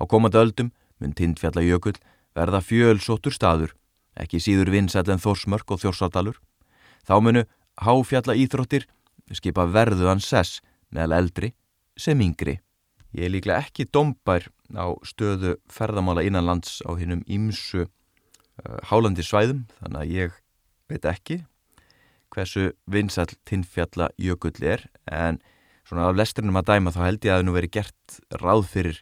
Á 0.00 0.02
komandi 0.08 0.40
öldum 0.40 0.72
mun 0.98 1.14
tindfjallajökull 1.14 1.98
verða 2.36 2.62
fjölsóttur 2.64 3.34
staður 3.34 3.74
ekki 4.18 4.40
síður 4.42 4.72
vinsæll 4.74 5.08
en 5.12 5.22
Þórsmörk 5.22 5.70
og 5.74 5.82
Þjórsardalur. 5.82 6.38
Þá 7.06 7.14
munu 7.22 7.44
háfjalla 7.78 8.36
íþróttir 8.38 8.88
skipa 9.34 9.66
verðuðan 9.70 10.22
sess 10.24 10.62
meðal 10.90 11.20
eldri 11.20 11.52
sem 11.98 12.18
yngri. 12.22 12.58
Ég 13.14 13.28
er 13.28 13.32
líklega 13.32 13.62
ekki 13.64 13.88
dombær 13.92 14.48
á 14.76 14.92
stöðu 15.06 15.56
ferðamála 15.72 16.24
innanlands 16.26 16.80
á 16.84 16.92
hinnum 16.98 17.22
ímsu 17.24 17.86
uh, 17.86 17.88
hálandi 18.90 19.24
svæðum 19.24 19.64
þannig 19.78 20.02
að 20.02 20.14
ég 20.16 20.36
veit 20.88 21.04
ekki 21.08 21.42
hversu 22.34 22.72
vinsall 22.90 23.30
tinnfjalla 23.48 24.10
jökull 24.20 24.58
er 24.64 24.84
en 25.06 25.40
svona 25.88 26.08
af 26.08 26.18
lesturinnum 26.18 26.60
að 26.60 26.68
dæma 26.72 26.92
þá 26.92 27.00
held 27.04 27.24
ég 27.24 27.32
að 27.32 27.40
það 27.40 27.46
nú 27.46 27.54
veri 27.56 27.70
gert 27.72 28.18
ráð 28.42 28.66
fyrir 28.68 29.00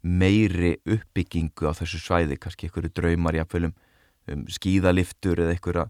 meiri 0.00 0.74
uppbyggingu 0.88 1.68
á 1.68 1.76
þessu 1.76 2.00
svæði, 2.00 2.38
kannski 2.40 2.68
einhverju 2.68 2.92
draumar 2.96 3.36
affölum 3.40 3.74
um 4.30 4.44
skíðaliftur 4.48 5.40
eða 5.40 5.56
einhverja, 5.56 5.86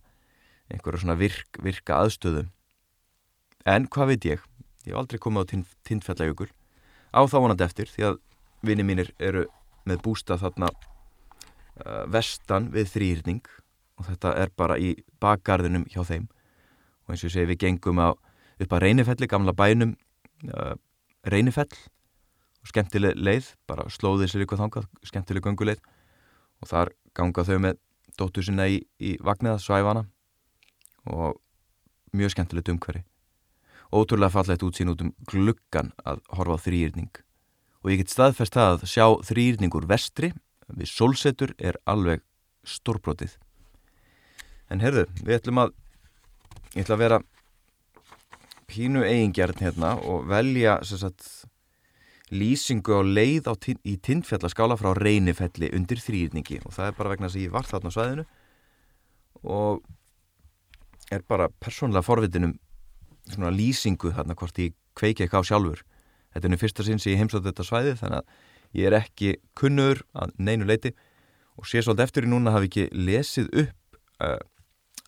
einhverja 0.71 1.03
svona 1.03 1.19
virk, 1.19 1.61
virka 1.63 2.01
aðstöðu. 2.03 2.47
En 3.67 3.87
hvað 3.91 4.15
veit 4.15 4.27
ég? 4.27 4.45
Ég 4.87 4.95
hef 4.95 5.01
aldrei 5.03 5.21
komið 5.23 5.47
á 5.47 5.51
tind, 5.53 5.73
tindfjallajökul 5.87 6.51
á 7.15 7.21
þá 7.27 7.37
vonandi 7.43 7.67
eftir 7.67 7.91
því 7.91 8.07
að 8.09 8.21
vini 8.67 8.87
mínir 8.87 9.11
eru 9.19 9.47
með 9.89 10.03
bústa 10.05 10.39
þarna 10.41 10.71
uh, 10.71 12.07
vestan 12.11 12.71
við 12.75 12.91
þrýrning 12.95 13.51
og 14.01 14.07
þetta 14.09 14.33
er 14.41 14.53
bara 14.57 14.79
í 14.81 14.95
bakgarðinum 15.21 15.85
hjá 15.93 16.01
þeim. 16.09 16.27
Og 17.05 17.13
eins 17.13 17.25
og 17.25 17.29
ég 17.29 17.35
segi 17.37 17.51
við 17.51 17.61
gengum 17.67 18.01
á, 18.01 18.17
upp 18.61 18.73
að 18.77 18.83
Reynifelli, 18.87 19.29
gamla 19.29 19.53
bænum 19.57 19.93
uh, 20.49 20.75
Reynifell. 21.29 21.71
Og 22.61 22.73
skemmtileg 22.73 23.21
leið, 23.21 23.53
bara 23.69 23.87
slóðið 23.93 24.33
sér 24.33 24.45
eitthvað 24.45 24.65
þangað, 24.65 24.89
skemmtileg 25.09 25.45
ganguleið 25.45 25.85
og 26.61 26.69
þar 26.69 26.91
ganga 27.17 27.45
þau 27.49 27.57
með 27.65 27.79
dóttur 28.21 28.45
sinna 28.45 28.67
í, 28.69 28.83
í 29.01 29.15
vagniða 29.25 29.61
svæfana 29.63 30.05
og 31.09 31.39
mjög 32.13 32.35
skemmtilegt 32.35 32.69
umhverfi. 32.69 33.05
Ótrúlega 33.91 34.35
fallegt 34.35 34.65
útsýn 34.67 34.93
út 34.93 35.01
um 35.07 35.15
gluggan 35.31 35.95
að 36.05 36.21
horfa 36.37 36.61
á 36.61 36.65
þrýrning 36.67 37.23
og 37.81 37.93
ég 37.93 38.03
get 38.03 38.13
staðfest 38.13 38.57
það 38.57 38.75
að 38.75 38.91
sjá 38.93 39.07
þrýrningur 39.31 39.89
vestri 39.89 40.35
við 40.69 40.91
sólsetur 40.91 41.55
er 41.59 41.79
alveg 41.89 42.23
stórbrotið 42.69 43.39
en 44.71 44.83
herðu, 44.83 45.07
við 45.25 45.37
ætlum 45.41 45.63
að 45.65 45.75
ég 46.75 46.85
ætla 46.85 46.97
að 46.97 47.05
vera 47.05 47.21
pínu 48.71 49.03
eigingjarn 49.07 49.59
hérna 49.59 49.97
og 50.07 50.29
velja 50.31 50.79
sagt, 50.87 51.27
lýsingu 52.31 52.95
á 52.95 53.03
leið 53.03 53.51
á 53.51 53.55
í 53.83 53.97
tindfjallaskála 53.99 54.79
frá 54.79 54.93
reynifelli 54.95 55.73
undir 55.75 55.99
þrýrningi 56.03 56.61
og 56.65 56.75
það 56.77 56.91
er 56.91 56.99
bara 56.99 57.15
vegna 57.15 57.31
þess 57.31 57.41
að 57.41 57.47
ég 57.47 57.55
var 57.57 57.67
þarna 57.67 57.91
á 57.91 57.97
svæðinu 57.97 58.27
og 59.51 59.83
er 61.11 61.25
bara 61.27 61.51
persónlega 61.63 62.07
forvitinum 62.07 62.55
svona 63.27 63.51
lýsingu 63.55 64.13
þarna 64.15 64.37
hvort 64.39 64.63
ég 64.63 64.77
kveiki 64.99 65.25
eitthvað 65.25 65.47
á 65.47 65.49
sjálfur. 65.51 65.83
Þetta 66.31 66.47
er 66.47 66.53
nú 66.53 66.61
fyrsta 66.61 66.87
sinn 66.87 67.03
sem 67.03 67.15
ég 67.15 67.23
heimsótt 67.23 67.47
þetta 67.47 67.67
svæði 67.67 67.97
þannig 67.99 68.21
að 68.21 68.79
ég 68.79 68.87
er 68.87 68.99
ekki 69.01 69.35
kunnur 69.59 70.05
að 70.15 70.35
neinu 70.39 70.69
leiti 70.69 70.95
og 71.59 71.67
sé 71.67 71.83
svolítið 71.83 72.07
eftir 72.07 72.29
í 72.29 72.31
núna 72.31 72.55
hafi 72.55 72.71
ekki 72.71 72.87
lesið 72.95 73.51
upp 73.65 73.99
uh, 74.23 74.39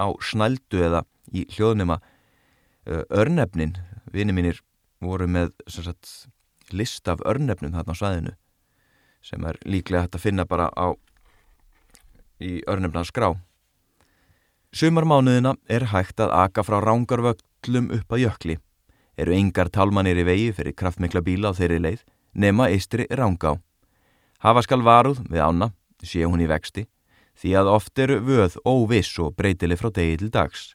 á 0.01 0.07
snældu 0.23 0.83
eða 0.89 1.05
í 1.33 1.47
hljóðnema. 1.53 2.01
Uh, 2.87 3.05
örnefnin, 3.11 3.77
vini 4.13 4.35
mínir 4.35 4.63
voru 5.03 5.29
með 5.31 5.53
sagt, 5.71 6.29
list 6.73 7.09
af 7.09 7.23
örnefnum 7.27 7.75
þarna 7.75 7.95
á 7.95 8.01
svæðinu 8.01 8.37
sem 9.23 9.45
er 9.47 9.55
líklega 9.63 10.03
hægt 10.03 10.17
að 10.19 10.25
finna 10.25 10.45
bara 10.51 10.67
á 10.75 10.99
í 12.43 12.57
örnefna 12.67 13.05
skrá 13.07 13.29
Sumarmánuðina 14.73 15.51
er 15.69 15.85
hægt 15.93 16.21
að 16.25 16.31
aka 16.33 16.63
frá 16.65 16.79
rángarvöglum 16.81 17.91
upp 17.93 18.15
að 18.17 18.23
jökli. 18.23 18.55
Eru 19.21 19.35
yngar 19.37 19.69
talmanir 19.69 20.17
í 20.17 20.25
vegi 20.25 20.47
fyrir 20.57 20.73
kraftmikla 20.73 21.21
bíla 21.21 21.51
á 21.53 21.59
þeirri 21.59 21.77
leið 21.85 22.05
nema 22.33 22.71
eistri 22.73 23.05
rángá. 23.13 23.59
Hafa 24.41 24.63
skal 24.65 24.81
varuð 24.81 25.21
við 25.29 25.45
ána, 25.45 25.69
sé 26.01 26.25
hún 26.25 26.41
í 26.41 26.49
vexti, 26.49 26.87
því 27.39 27.55
að 27.59 27.71
oft 27.73 27.99
eru 27.99 28.21
vöð 28.27 28.59
óviss 28.69 29.19
og 29.23 29.35
breytili 29.37 29.77
frá 29.79 29.91
degi 29.95 30.21
til 30.23 30.31
dags. 30.35 30.73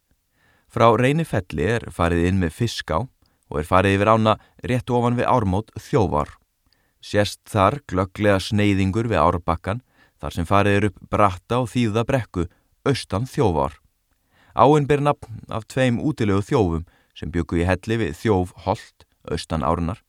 Frá 0.67 0.89
reynifelli 0.99 1.65
er 1.77 1.87
farið 1.93 2.27
inn 2.29 2.41
með 2.41 2.55
fiská 2.57 3.05
og 3.47 3.59
er 3.61 3.67
farið 3.67 3.97
yfir 3.97 4.11
ána 4.11 4.35
rétt 4.67 4.91
ofan 4.91 5.17
við 5.19 5.29
ármót 5.31 5.71
þjóvar. 5.79 6.33
Sérst 6.99 7.43
þar 7.47 7.79
glögglega 7.87 8.39
sneiðingur 8.43 9.07
við 9.07 9.21
árbakkan 9.21 9.83
þar 10.19 10.33
sem 10.35 10.47
farið 10.49 10.77
er 10.77 10.87
upp 10.89 10.97
bratta 11.11 11.61
og 11.63 11.69
þýða 11.71 12.03
brekku 12.09 12.47
austan 12.87 13.27
þjóvar. 13.29 13.77
Áinn 14.57 14.87
ber 14.89 15.03
nafn 15.05 15.45
af 15.53 15.67
tveim 15.69 16.01
útilegu 16.01 16.41
þjófum 16.41 16.87
sem 17.17 17.31
byggu 17.33 17.61
í 17.61 17.67
helli 17.67 17.99
við 18.01 18.17
þjóf 18.17 18.53
Holt, 18.65 19.05
austan 19.29 19.63
árnar. 19.65 20.01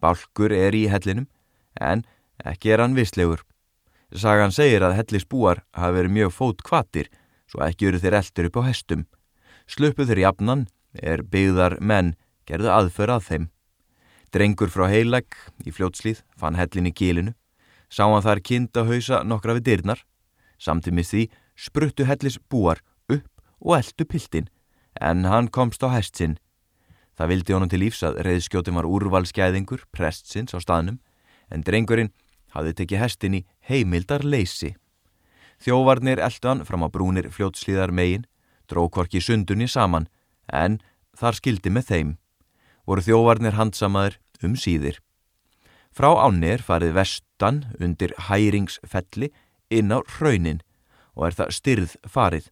Bálkur 0.00 0.54
er 0.54 0.74
í 0.74 0.86
hellinum 0.90 1.28
en 1.80 2.04
ekki 2.46 2.72
er 2.72 2.84
hann 2.84 2.96
visslegur. 2.96 3.42
Sagan 4.10 4.50
segir 4.50 4.82
að 4.82 4.96
hellisbúar 4.98 5.62
hafi 5.76 5.94
verið 6.00 6.14
mjög 6.16 6.32
fót 6.34 6.62
kvatir 6.66 7.10
svo 7.50 7.62
ekki 7.66 7.90
eru 7.90 8.00
þeir 8.02 8.18
eldur 8.18 8.48
upp 8.48 8.58
á 8.58 8.62
hestum. 8.66 9.06
Sluppu 9.70 10.06
þeir 10.06 10.24
jafnan 10.24 10.66
er 10.94 11.22
byggðar 11.22 11.78
menn 11.80 12.14
gerðu 12.46 12.70
aðför 12.74 13.14
að 13.14 13.26
þeim. 13.28 13.44
Drengur 14.30 14.70
frá 14.70 14.86
heilag 14.90 15.26
í 15.66 15.74
fljótslíð 15.74 16.22
fann 16.38 16.58
hellin 16.58 16.90
í 16.90 16.94
gílinu, 16.94 17.34
sá 17.90 18.06
hann 18.06 18.22
þar 18.22 18.42
kind 18.46 18.78
að 18.78 18.94
hausa 18.94 19.22
nokkra 19.26 19.56
við 19.58 19.66
dyrnar. 19.70 20.04
Samtímið 20.58 21.10
því 21.10 21.22
spruttu 21.58 22.06
hellis 22.06 22.38
búar 22.50 22.82
upp 23.10 23.30
og 23.60 23.76
eldu 23.78 24.06
piltin 24.06 24.50
en 25.00 25.26
hann 25.26 25.50
komst 25.50 25.82
á 25.86 25.88
hest 25.94 26.18
sinn. 26.18 26.38
Það 27.18 27.30
vildi 27.34 27.54
honum 27.54 27.70
til 27.70 27.82
lífs 27.82 28.02
að 28.06 28.20
reyðskjótum 28.26 28.78
var 28.78 28.88
úrvalskæðingur 28.88 29.86
prestsins 29.94 30.54
á 30.54 30.58
staðnum 30.62 31.00
en 31.50 31.66
drengurinn 31.66 32.14
hafði 32.54 32.76
tekið 32.80 33.02
hestin 33.02 33.38
í 33.38 33.44
heimildar 33.70 34.24
leysi. 34.26 34.74
Þjóvarnir 35.60 36.20
eldu 36.24 36.48
hann 36.48 36.64
fram 36.66 36.84
á 36.84 36.88
brúnir 36.92 37.28
fljótslíðar 37.32 37.92
megin, 37.92 38.26
drókvorki 38.68 39.20
sundunni 39.20 39.68
saman 39.68 40.08
en 40.48 40.78
þar 41.16 41.38
skildi 41.38 41.70
með 41.70 41.90
þeim. 41.90 42.10
Voru 42.88 43.04
þjóvarnir 43.06 43.58
handsamaður 43.58 44.18
um 44.42 44.56
síðir. 44.56 44.98
Frá 45.90 46.14
ánni 46.22 46.54
er 46.54 46.62
farið 46.62 46.96
vestan 46.96 47.64
undir 47.80 48.14
hæringsfelli 48.28 49.30
inn 49.74 49.92
á 49.92 49.98
hraunin 50.16 50.62
og 51.18 51.28
er 51.28 51.36
það 51.38 51.54
styrð 51.58 51.96
farið. 52.06 52.46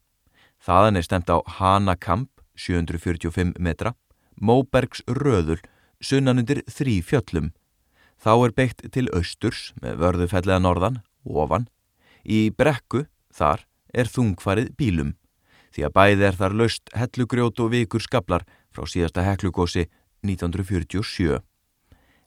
Þaðan 0.59 0.99
er 0.99 1.07
stemt 1.07 1.31
á 1.31 1.39
Hanakamp 1.59 2.31
745 2.59 3.55
metra, 3.63 3.95
Móbergs 4.39 5.05
röðul 5.07 5.61
sunnanundir 6.03 6.65
þrý 6.67 6.99
fjöllum. 7.03 7.53
Þá 8.19 8.33
er 8.35 8.55
beitt 8.55 8.83
til 8.93 9.07
austurs 9.15 9.73
með 9.83 10.03
vörðufellega 10.03 10.59
norðan, 10.63 10.99
ofan. 11.29 11.69
Í 12.25 12.51
brekku, 12.51 13.07
þar, 13.35 13.65
er 13.95 14.11
þungfarið 14.11 14.73
bílum. 14.77 15.15
Því 15.73 15.85
að 15.87 15.95
bæði 15.95 16.27
er 16.29 16.39
þar 16.39 16.57
löst 16.57 16.93
hellugrjót 16.97 17.61
og 17.61 17.73
vikur 17.73 18.03
skablar 18.03 18.45
frá 18.73 18.87
síðasta 18.89 19.25
heklugósi 19.27 19.87
1947. 20.27 21.41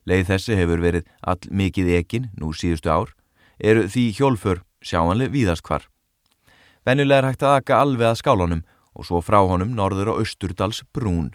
Leið 0.09 0.27
þessi 0.31 0.57
hefur 0.57 0.81
verið 0.81 1.09
all 1.21 1.41
mikið 1.49 1.91
ekin 1.99 2.29
nú 2.37 2.53
síðustu 2.57 2.89
ár, 2.89 3.11
eru 3.59 3.85
því 3.85 4.05
hjólfur 4.17 4.63
sjáanlega 4.81 5.33
víðaskvar. 5.33 5.85
Venjulega 6.85 7.21
er 7.21 7.29
hægt 7.29 7.43
að 7.45 7.57
akka 7.59 7.81
alveg 7.83 8.07
að 8.09 8.21
skálunum 8.23 8.63
og 8.97 9.05
svo 9.07 9.21
frá 9.21 9.39
honum 9.45 9.75
norður 9.77 10.15
og 10.15 10.23
austurdals 10.23 10.81
brún. 10.95 11.29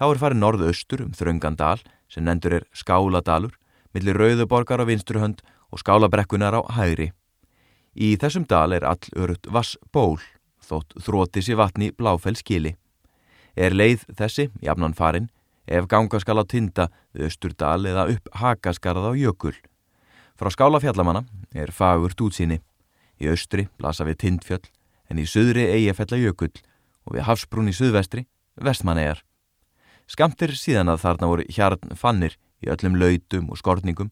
Þá 0.00 0.06
er 0.08 0.20
farið 0.22 0.40
norðu-austur 0.40 1.02
um 1.04 1.12
þröngandal 1.14 1.82
sem 2.10 2.24
nendur 2.24 2.56
er 2.56 2.64
skáladalur, 2.76 3.52
millir 3.92 4.16
rauðuborgar 4.16 4.80
á 4.80 4.88
vinsturhönd 4.88 5.44
og 5.72 5.80
skálabrekkunar 5.80 6.54
á 6.54 6.62
hægri. 6.76 7.10
Í 7.96 8.16
þessum 8.20 8.44
dal 8.48 8.72
er 8.72 8.84
all 8.84 9.02
örutt 9.16 9.48
vass 9.52 9.76
ból, 9.92 10.20
þótt 10.60 10.96
þrótis 11.00 11.50
í 11.52 11.56
vatni 11.58 11.90
bláfell 11.92 12.36
skili. 12.36 12.76
Er 13.56 13.74
leið 13.76 14.06
þessi, 14.16 14.48
jafnan 14.64 14.96
farin, 14.96 15.28
ef 15.66 15.88
ganga 15.88 16.20
skal 16.20 16.40
á 16.40 16.44
tinda 16.48 16.88
við 17.12 17.28
Östurdal 17.28 17.84
eða 17.88 18.08
upp 18.14 18.28
hakaskarða 18.40 19.12
á 19.12 19.14
jökul. 19.16 19.56
Frá 20.36 20.48
skálafjallamanna 20.52 21.26
er 21.54 21.72
fagurt 21.72 22.20
útsýni. 22.20 22.60
Í 23.20 23.28
austri 23.28 23.68
blasa 23.78 24.06
við 24.08 24.22
tindfjöll 24.24 24.64
en 25.10 25.20
í 25.20 25.28
söðri 25.28 25.68
eigafella 25.68 26.18
jökull 26.18 26.54
og 27.04 27.16
við 27.16 27.26
hafsbrún 27.28 27.70
í 27.70 27.76
söðvestri 27.76 28.24
vestmannegar. 28.56 29.20
Skamtir 30.08 30.56
síðan 30.56 30.90
að 30.92 31.04
þarna 31.04 31.28
voru 31.30 31.46
hjarn 31.52 31.94
fannir 31.96 32.38
í 32.64 32.70
öllum 32.72 32.96
lautum 32.98 33.52
og 33.52 33.60
skortningum 33.60 34.10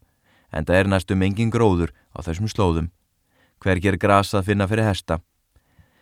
en 0.52 0.66
það 0.66 0.80
er 0.80 0.90
næstum 0.90 1.22
engin 1.22 1.50
gróður 1.50 1.92
á 2.14 2.18
þessum 2.26 2.50
slóðum. 2.50 2.90
Hver 3.60 3.80
ger 3.80 3.98
grasa 4.00 4.40
að 4.40 4.52
finna 4.52 4.68
fyrir 4.70 4.88
hesta? 4.88 5.20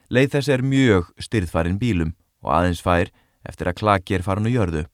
Leið 0.08 0.34
þess 0.36 0.48
er 0.54 0.62
mjög 0.64 1.10
styrðfærin 1.20 1.80
bílum 1.80 2.14
og 2.44 2.52
aðeins 2.54 2.80
fær 2.84 3.10
eftir 3.48 3.68
að 3.68 3.78
klaki 3.82 4.16
er 4.16 4.24
farin 4.24 4.48
og 4.48 4.54
jörðu. 4.54 4.84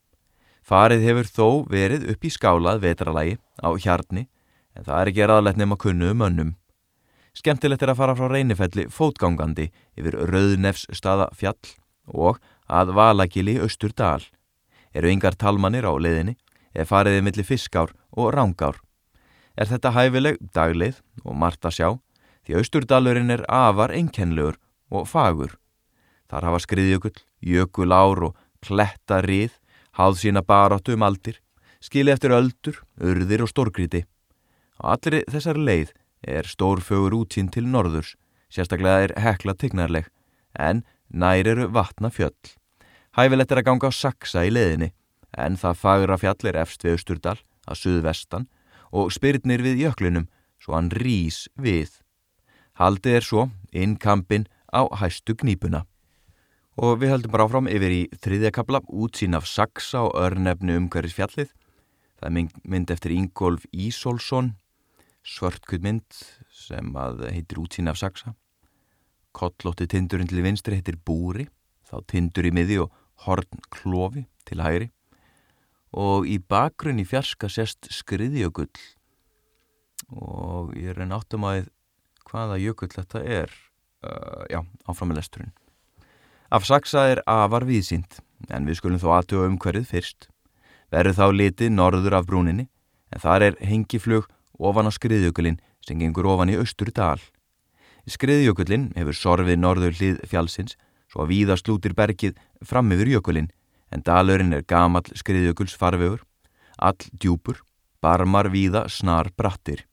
Farið 0.64 1.05
hefur 1.05 1.29
þó 1.29 1.49
verið 1.71 2.09
upp 2.11 2.25
í 2.25 2.33
skálað 2.33 2.81
vetralægi 2.83 3.37
á 3.61 3.69
hjarni 3.77 4.29
en 4.75 4.87
það 4.87 5.01
er 5.01 5.11
ekki 5.11 5.27
aðlætt 5.29 5.61
nema 5.61 5.77
kunnu 5.79 6.11
um 6.11 6.25
önnum. 6.25 6.55
Skemmtilegt 7.35 7.83
er 7.83 7.93
að 7.93 7.99
fara 7.99 8.14
frá 8.14 8.31
reynifelli 8.31 8.87
fótgangandi 8.95 9.69
yfir 9.99 10.17
Rauðnefs 10.31 10.87
staða 10.95 11.29
fjall 11.35 11.75
og 12.07 12.38
að 12.71 12.95
Valagili 12.95 13.59
austur 13.61 13.93
dal. 13.93 14.23
Eru 14.95 15.11
yngar 15.11 15.35
talmanir 15.35 15.87
á 15.87 15.93
leiðinni 15.99 16.37
eða 16.75 16.90
fariðið 16.90 17.27
millir 17.27 17.49
fiskár 17.49 17.95
og 18.14 18.31
rángár. 18.35 18.79
Er 19.55 19.71
þetta 19.71 19.95
hæfileg 19.95 20.40
dagleið 20.55 21.01
og 21.25 21.37
margt 21.38 21.64
að 21.64 21.77
sjá 21.79 21.88
því 22.45 22.57
austurdalurinn 22.61 23.33
er 23.33 23.45
afar 23.49 23.95
einkennlegur 23.95 24.59
og 24.93 25.07
fagur. 25.09 25.55
Þar 26.29 26.49
hafa 26.49 26.62
skriðjökull, 26.64 27.17
jökulár 27.40 28.29
og 28.29 28.40
klettarið 28.64 29.55
háð 29.95 30.19
sína 30.21 30.43
baróttu 30.43 30.97
um 30.97 31.05
aldir, 31.07 31.38
skili 31.81 32.12
eftir 32.12 32.35
öldur, 32.35 32.81
urðir 32.99 33.45
og 33.45 33.53
stórgríti. 33.53 34.05
Á 34.81 34.97
allri 34.97 35.23
þessar 35.31 35.61
leið 35.61 35.95
er 36.25 36.49
stórfögur 36.49 37.14
útsýn 37.21 37.51
til 37.53 37.67
norðurs, 37.69 38.17
sérstaklega 38.51 39.07
er 39.07 39.14
hekla 39.21 39.55
tignarleg, 39.55 40.09
en 40.59 40.83
nær 41.09 41.47
eru 41.47 41.69
vatna 41.71 42.11
fjöll. 42.11 42.35
Hæfilegt 43.14 43.53
er 43.53 43.62
að 43.62 43.69
ganga 43.69 43.90
á 43.90 43.93
saksa 43.95 44.45
í 44.47 44.51
leiðinni, 44.51 44.90
en 45.38 45.59
það 45.61 45.79
fagra 45.79 46.19
fjall 46.19 46.51
er 46.51 46.59
efst 46.64 46.85
við 46.85 46.99
Östurdal, 46.99 47.38
að 47.69 47.81
suðvestan, 47.81 48.49
og 48.95 49.11
spyrnir 49.15 49.63
við 49.65 49.83
jöklinum, 49.89 50.29
svo 50.63 50.77
hann 50.77 50.93
rýs 50.95 51.49
við. 51.59 51.99
Haldið 52.79 53.19
er 53.19 53.27
svo 53.27 53.49
inn 53.75 53.99
kampin 53.99 54.47
á 54.71 54.87
hæstu 55.01 55.35
knýpuna. 55.39 55.83
Og 56.79 56.99
við 57.03 57.13
höldum 57.15 57.35
bara 57.35 57.47
áfram 57.47 57.71
yfir 57.71 57.93
í 57.95 58.03
þriðja 58.23 58.51
kapla 58.55 58.81
útsýn 58.87 59.37
af 59.39 59.47
Saksa 59.47 60.07
og 60.09 60.17
örnefnu 60.19 60.79
umhverfis 60.81 61.15
fjallið. 61.19 61.53
Það 62.19 62.27
er 62.31 62.49
mynd 62.73 62.91
eftir 62.91 63.15
Ingolf 63.15 63.67
Ísolsson, 63.71 64.55
svörtkvöld 65.23 65.87
mynd 65.87 66.19
sem 66.51 66.91
heitir 67.31 67.63
útsýn 67.63 67.91
af 67.91 68.01
Saksa. 68.01 68.35
Kottlótti 69.35 69.87
tindurinn 69.91 70.31
til 70.31 70.43
vinstri 70.43 70.79
heitir 70.79 70.99
Búri, 70.99 71.47
þá 71.87 72.03
tindur 72.11 72.47
í 72.47 72.55
miði 72.55 72.81
og 72.83 72.95
horn 73.27 73.63
klofi 73.75 74.27
til 74.47 74.63
hægri. 74.63 74.91
Og 75.95 76.27
í 76.27 76.41
bakgrunn 76.43 76.99
í 76.99 77.07
fjarska 77.07 77.49
sérst 77.53 77.87
skriðjökull 77.93 78.73
og 80.11 80.75
ég 80.77 80.97
reyna 80.97 81.21
áttum 81.21 81.47
að 81.49 81.69
hvaða 82.29 82.59
jökull 82.61 82.91
þetta 82.93 83.23
er, 83.23 83.53
uh, 84.05 84.43
já, 84.51 84.61
áfram 84.91 85.13
með 85.13 85.21
lesturinn. 85.21 85.55
Af 86.55 86.67
saksa 86.69 87.07
er 87.11 87.23
afar 87.31 87.67
viðsýnt, 87.67 88.21
en 88.51 88.67
við 88.69 88.81
skulum 88.81 89.01
þó 89.01 89.09
aðtöfa 89.19 89.49
um 89.49 89.59
hverjuð 89.59 89.87
fyrst. 89.91 90.29
Verður 90.93 91.19
þá 91.19 91.27
litið 91.33 91.73
norður 91.75 92.19
af 92.19 92.27
brúninni, 92.29 92.69
en 93.11 93.23
þar 93.23 93.49
er 93.49 93.61
hengiflug 93.65 94.29
ofan 94.59 94.91
á 94.91 94.93
skriðjökulinn 94.95 95.61
sem 95.85 96.01
gengur 96.01 96.29
ofan 96.31 96.53
í 96.53 96.59
austur 96.59 96.93
dal. 96.95 97.21
Skriðjökullinn 98.11 98.91
hefur 98.99 99.17
sorfið 99.17 99.61
norður 99.61 99.97
hlið 99.97 100.21
fjálsins, 100.29 100.77
svo 101.09 101.25
að 101.25 101.33
víða 101.33 101.57
slútir 101.57 101.95
bergið 101.97 102.37
fram 102.65 102.93
yfir 102.93 103.15
jökulinn, 103.17 103.51
en 103.95 104.03
dalurinn 104.03 104.53
er 104.57 104.67
gamal 104.67 105.07
skriðjökuls 105.15 105.77
farvegur, 105.79 106.25
all 106.79 106.99
djúpur, 107.15 107.61
barmar 108.03 108.51
víða 108.51 108.89
snar 108.91 109.31
brattir. 109.39 109.87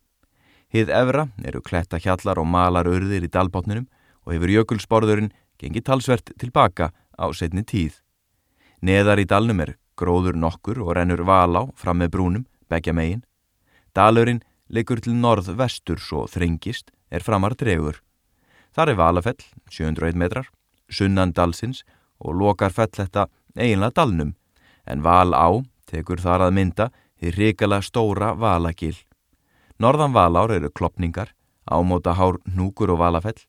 Hið 0.71 0.89
efra 0.95 1.27
eru 1.45 1.61
kletta 1.61 1.99
hjallar 2.01 2.39
og 2.41 2.47
malar 2.47 2.89
urðir 2.89 3.27
í 3.27 3.31
dalbátninum 3.31 3.87
og 4.25 4.33
hefur 4.33 4.53
jökulsborðurinn 4.55 5.31
gengið 5.61 5.85
talsvert 5.89 6.31
tilbaka 6.39 6.89
á 7.19 7.25
setni 7.35 7.63
tíð. 7.67 7.99
Neðar 8.81 9.21
í 9.21 9.27
dalnum 9.29 9.61
er 9.61 9.75
gróður 9.99 10.39
nokkur 10.39 10.79
og 10.81 10.95
rennur 10.97 11.21
valá 11.27 11.67
fram 11.77 12.01
með 12.01 12.13
brúnum, 12.15 12.45
begja 12.71 12.95
megin. 12.97 13.21
Dalurinn 13.93 14.41
leikur 14.71 15.01
til 15.03 15.13
norð-vestur 15.19 15.99
svo 15.99 16.25
þrengist 16.31 16.89
er 17.11 17.21
framar 17.21 17.53
dregur. 17.59 17.99
Þar 18.71 18.93
er 18.93 18.97
valafell, 18.97 19.41
701 19.69 20.17
metrar, 20.17 20.47
sunnan 20.89 21.35
dalsins 21.35 21.83
og 22.23 22.37
lokar 22.39 22.71
fell 22.71 22.89
þetta 22.95 23.27
eiginlega 23.57 23.95
dalnum, 23.95 24.35
en 24.85 25.03
val 25.03 25.33
á 25.35 25.49
tekur 25.91 26.21
þar 26.23 26.47
að 26.47 26.55
mynda 26.57 26.89
þið 27.21 27.37
ríkala 27.37 27.81
stóra 27.83 28.33
valagil. 28.37 28.95
Norðan 29.81 30.13
valár 30.13 30.53
eru 30.53 30.69
klopningar, 30.69 31.33
ámóta 31.65 32.15
hár 32.17 32.39
hnúkur 32.45 32.93
og 32.93 33.01
valafell. 33.01 33.39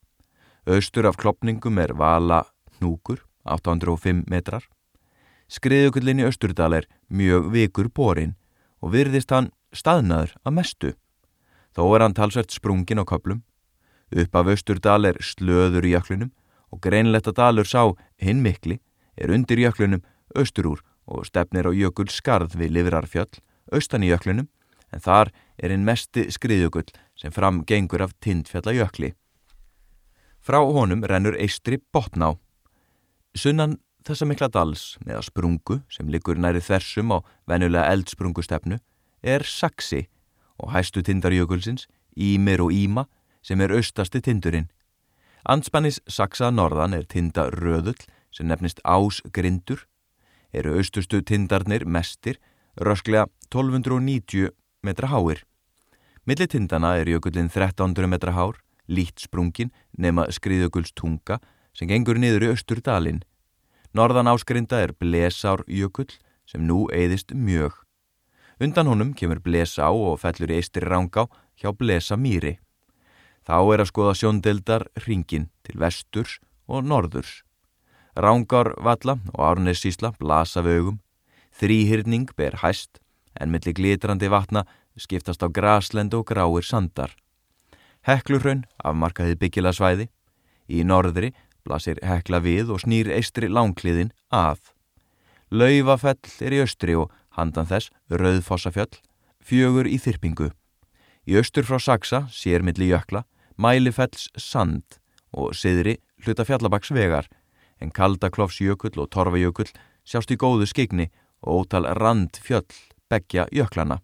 Östur 0.67 1.09
af 1.09 1.19
klopningum 1.19 1.79
er 1.79 1.95
vala 1.95 2.45
hnúkur, 2.79 3.25
805 3.45 4.25
metrar. 4.31 4.65
Skriðugullin 5.53 6.23
í 6.23 6.29
Östurdal 6.29 6.73
er 6.79 6.87
mjög 7.13 7.51
vikur 7.53 7.91
borin 7.93 8.37
og 8.81 8.95
virðist 8.95 9.33
hann 9.35 9.51
staðnaður 9.75 10.37
að 10.47 10.57
mestu. 10.57 10.93
Þó 11.77 11.83
er 11.97 12.05
hann 12.07 12.17
talsvert 12.17 12.53
sprungin 12.53 13.03
á 13.03 13.05
köplum. 13.05 13.43
Upp 14.13 14.37
af 14.37 14.49
Östurdal 14.55 15.09
er 15.09 15.21
slöður 15.21 15.85
í 15.89 15.93
jöklunum 15.93 16.33
og 16.73 16.81
greinlegt 16.85 17.29
að 17.29 17.39
dalur 17.41 17.69
sá 17.69 17.93
hinn 18.21 18.41
mikli 18.45 18.79
er 19.17 19.31
undir 19.31 19.61
jöklunum 19.61 20.03
östur 20.35 20.73
úr 20.73 20.83
og 21.07 21.27
stefnir 21.27 21.67
á 21.69 21.73
jökul 21.75 22.09
skarð 22.09 22.57
við 22.57 22.77
Livrarfjöll, 22.77 23.41
austan 23.73 24.05
í 24.05 24.11
jöklunum, 24.13 24.49
en 24.93 25.01
þar 25.01 25.33
er 25.59 25.73
hinn 25.73 25.87
mesti 25.87 26.29
skriðjökull 26.31 26.89
sem 27.19 27.33
fram 27.33 27.63
gengur 27.67 28.05
af 28.05 28.15
tindfjallajökli. 28.21 29.13
Frá 30.43 30.59
honum 30.59 31.05
rennur 31.07 31.37
eistri 31.39 31.79
botná. 31.95 32.35
Sunnan 33.35 33.79
þessa 34.07 34.27
mikla 34.27 34.49
dals 34.53 34.97
með 35.07 35.21
að 35.21 35.29
sprungu 35.29 35.79
sem 35.93 36.11
likur 36.11 36.39
næri 36.39 36.63
þversum 36.63 37.15
á 37.15 37.19
venulega 37.49 37.93
eldsprungustefnu 37.95 38.79
er 39.23 39.47
Saxi 39.47 40.09
og 40.59 40.73
hæstu 40.75 41.03
tindarjökulsins, 41.03 41.87
Ímir 42.19 42.61
og 42.61 42.75
Íma 42.75 43.07
sem 43.43 43.61
er 43.61 43.73
austasti 43.73 44.21
tindurinn. 44.21 44.69
Anspannis 45.49 46.01
Saxa 46.07 46.51
norðan 46.55 46.95
er 46.95 47.07
tinda 47.09 47.49
röðull 47.51 47.99
sem 48.33 48.49
nefnist 48.49 48.81
ásgrindur, 48.85 49.87
eru 50.53 50.77
austustu 50.77 51.23
tindarnir 51.23 51.85
mestir, 51.87 52.39
rösklega 52.77 53.29
1290 53.53 54.51
metra 54.83 55.09
háir. 55.13 55.45
Millir 56.25 56.49
tindana 56.49 56.97
er 56.97 57.09
jökullin 57.09 57.51
1300 57.51 58.07
metra 58.09 58.33
hár, 58.33 58.61
lít 58.89 59.19
sprungin 59.19 59.73
nema 59.99 60.29
skriðjökuls 60.31 60.93
tunga 60.95 61.41
sem 61.75 61.89
gengur 61.89 62.19
niður 62.19 62.47
í 62.47 62.51
austurdalinn. 62.53 63.23
Norðan 63.93 64.31
ásgrinda 64.31 64.81
er 64.81 64.95
Blesár 64.97 65.65
jökull 65.67 66.11
sem 66.47 66.65
nú 66.67 66.87
eigðist 66.93 67.35
mjög. 67.35 67.75
Undan 68.63 68.87
honum 68.87 69.13
kemur 69.19 69.41
Blesá 69.43 69.91
og 69.91 70.21
fellur 70.23 70.53
í 70.53 70.61
eistri 70.61 70.87
rángá 70.87 71.27
hjá 71.59 71.73
Blesa 71.75 72.17
mýri. 72.17 72.59
Þá 73.43 73.57
er 73.75 73.83
að 73.83 73.91
skoða 73.91 74.15
sjóndeldar 74.21 74.87
ringin 75.07 75.49
til 75.67 75.81
vesturs 75.83 76.39
og 76.71 76.87
norðurs. 76.87 77.43
Rángárvalla 78.17 79.19
og 79.33 79.41
árnessísla 79.41 80.13
blasa 80.19 80.63
vögum. 80.63 81.01
Þrýhyrning 81.53 82.29
ber 82.37 82.59
hæst 82.63 83.01
en 83.41 83.51
millir 83.51 83.75
glitrandi 83.75 84.29
vatna 84.29 84.65
skiptast 84.97 85.43
á 85.43 85.49
graslend 85.49 86.15
og 86.15 86.27
gráir 86.29 86.65
sandar. 86.65 87.17
Heklurhraun 88.05 88.65
afmarkaði 88.85 89.39
byggila 89.41 89.73
svæði. 89.73 90.09
Í 90.69 90.85
norðri 90.85 91.33
blasir 91.65 92.01
hekla 92.03 92.43
við 92.43 92.73
og 92.75 92.83
snýr 92.85 93.13
eistri 93.17 93.49
langkliðin 93.49 94.13
að. 94.29 94.61
Laufafell 95.51 96.33
er 96.41 96.53
í 96.57 96.63
austri 96.65 96.97
og 96.97 97.13
handan 97.37 97.69
þess 97.69 97.93
rauðfossafjöll, 98.11 98.93
fjögur 99.41 99.89
í 99.89 99.99
þyrpingu. 100.01 100.51
Í 101.29 101.37
austur 101.39 101.65
frá 101.69 101.79
Saksa 101.81 102.27
sér 102.33 102.65
milli 102.67 102.91
jökla 102.91 103.25
Mælifells 103.57 104.29
sand 104.37 104.99
og 105.33 105.53
siðri 105.55 105.99
hluta 106.25 106.45
fjallabaksvegar 106.49 107.29
en 107.83 107.91
Kaldaklofsjökull 107.91 108.95
og 109.03 109.11
Torfajökull 109.11 109.71
sjást 110.07 110.31
í 110.31 110.39
góðu 110.39 110.69
skigni 110.71 111.11
og 111.43 111.67
ótal 111.67 111.89
rand 111.99 112.39
fjöll 112.39 112.67
begja 113.11 113.49
jöklana. 113.53 114.01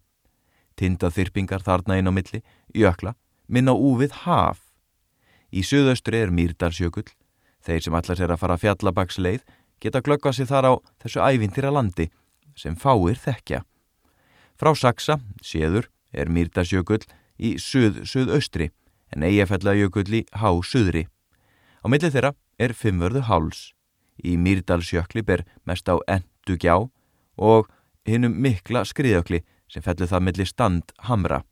Tindaþyrpingar 0.79 1.63
þarna 1.63 1.97
inn 1.99 2.11
á 2.11 2.13
milli, 2.13 2.43
jökla, 2.75 3.15
minna 3.47 3.73
úvið 3.75 4.23
haf. 4.23 4.61
Í 5.51 5.63
söðaustri 5.65 6.21
er 6.23 6.31
Mýrdalsjökull. 6.31 7.07
Þeir 7.65 7.81
sem 7.83 7.95
allar 7.95 8.19
sér 8.19 8.31
að 8.31 8.41
fara 8.43 8.59
fjallabaksleið 8.59 9.43
geta 9.81 10.03
glöggvað 10.03 10.37
sér 10.37 10.51
þar 10.51 10.67
á 10.69 10.73
þessu 11.03 11.23
ævintýra 11.23 11.71
landi 11.73 12.09
sem 12.55 12.75
fáir 12.75 13.19
þekkja. 13.19 13.63
Frá 14.59 14.75
Saksa, 14.75 15.19
séður, 15.41 15.89
er 16.11 16.29
Mýrdalsjökull 16.31 17.01
í 17.39 17.55
söð-söðaustri 17.59 18.69
en 19.15 19.25
Eyjafjallajökull 19.25 20.21
í 20.21 20.25
há-suðri. 20.35 21.07
Á 21.83 21.85
milli 21.87 22.11
þeirra 22.11 22.35
er 22.59 22.75
fimmvörðu 22.75 23.25
háls. 23.29 23.71
Í 24.19 24.35
Mýrdalsjökli 24.35 25.23
ber 25.23 25.45
mest 25.65 25.87
á 25.87 25.95
endugjá 26.11 26.75
og 27.39 27.69
hinnum 28.07 28.35
mikla 28.35 28.83
skriðjökli 28.87 29.43
sem 29.71 29.85
fellur 29.85 30.09
það 30.11 30.25
milli 30.27 30.47
stand 30.49 30.91
hamra. 31.07 31.43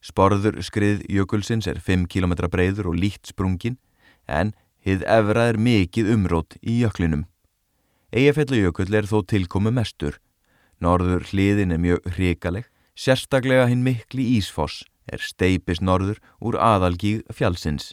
Sporður 0.00 0.62
skriðjökulsins 0.64 1.68
er 1.68 1.78
5 1.78 2.08
km 2.08 2.34
breyður 2.50 2.90
og 2.90 2.98
líkt 2.98 3.30
sprungin 3.30 3.76
en 4.26 4.54
hið 4.80 5.04
efra 5.04 5.50
er 5.52 5.60
mikið 5.60 6.14
umrótt 6.14 6.56
í 6.62 6.80
jöklinum. 6.80 7.26
Eyjafjallajökull 8.10 8.94
er 8.96 9.06
þó 9.06 9.20
tilkomu 9.28 9.70
mestur. 9.70 10.16
Norður 10.80 11.26
hliðin 11.28 11.76
er 11.76 11.82
mjög 11.82 12.08
hrikaleg, 12.16 12.64
sérstaklega 12.96 13.68
hinn 13.68 13.84
mikli 13.84 14.24
Ísfoss 14.38 14.82
er 15.10 15.20
steipis 15.20 15.82
norður 15.84 16.18
úr 16.40 16.56
aðalgíð 16.56 17.26
fjálsins. 17.34 17.92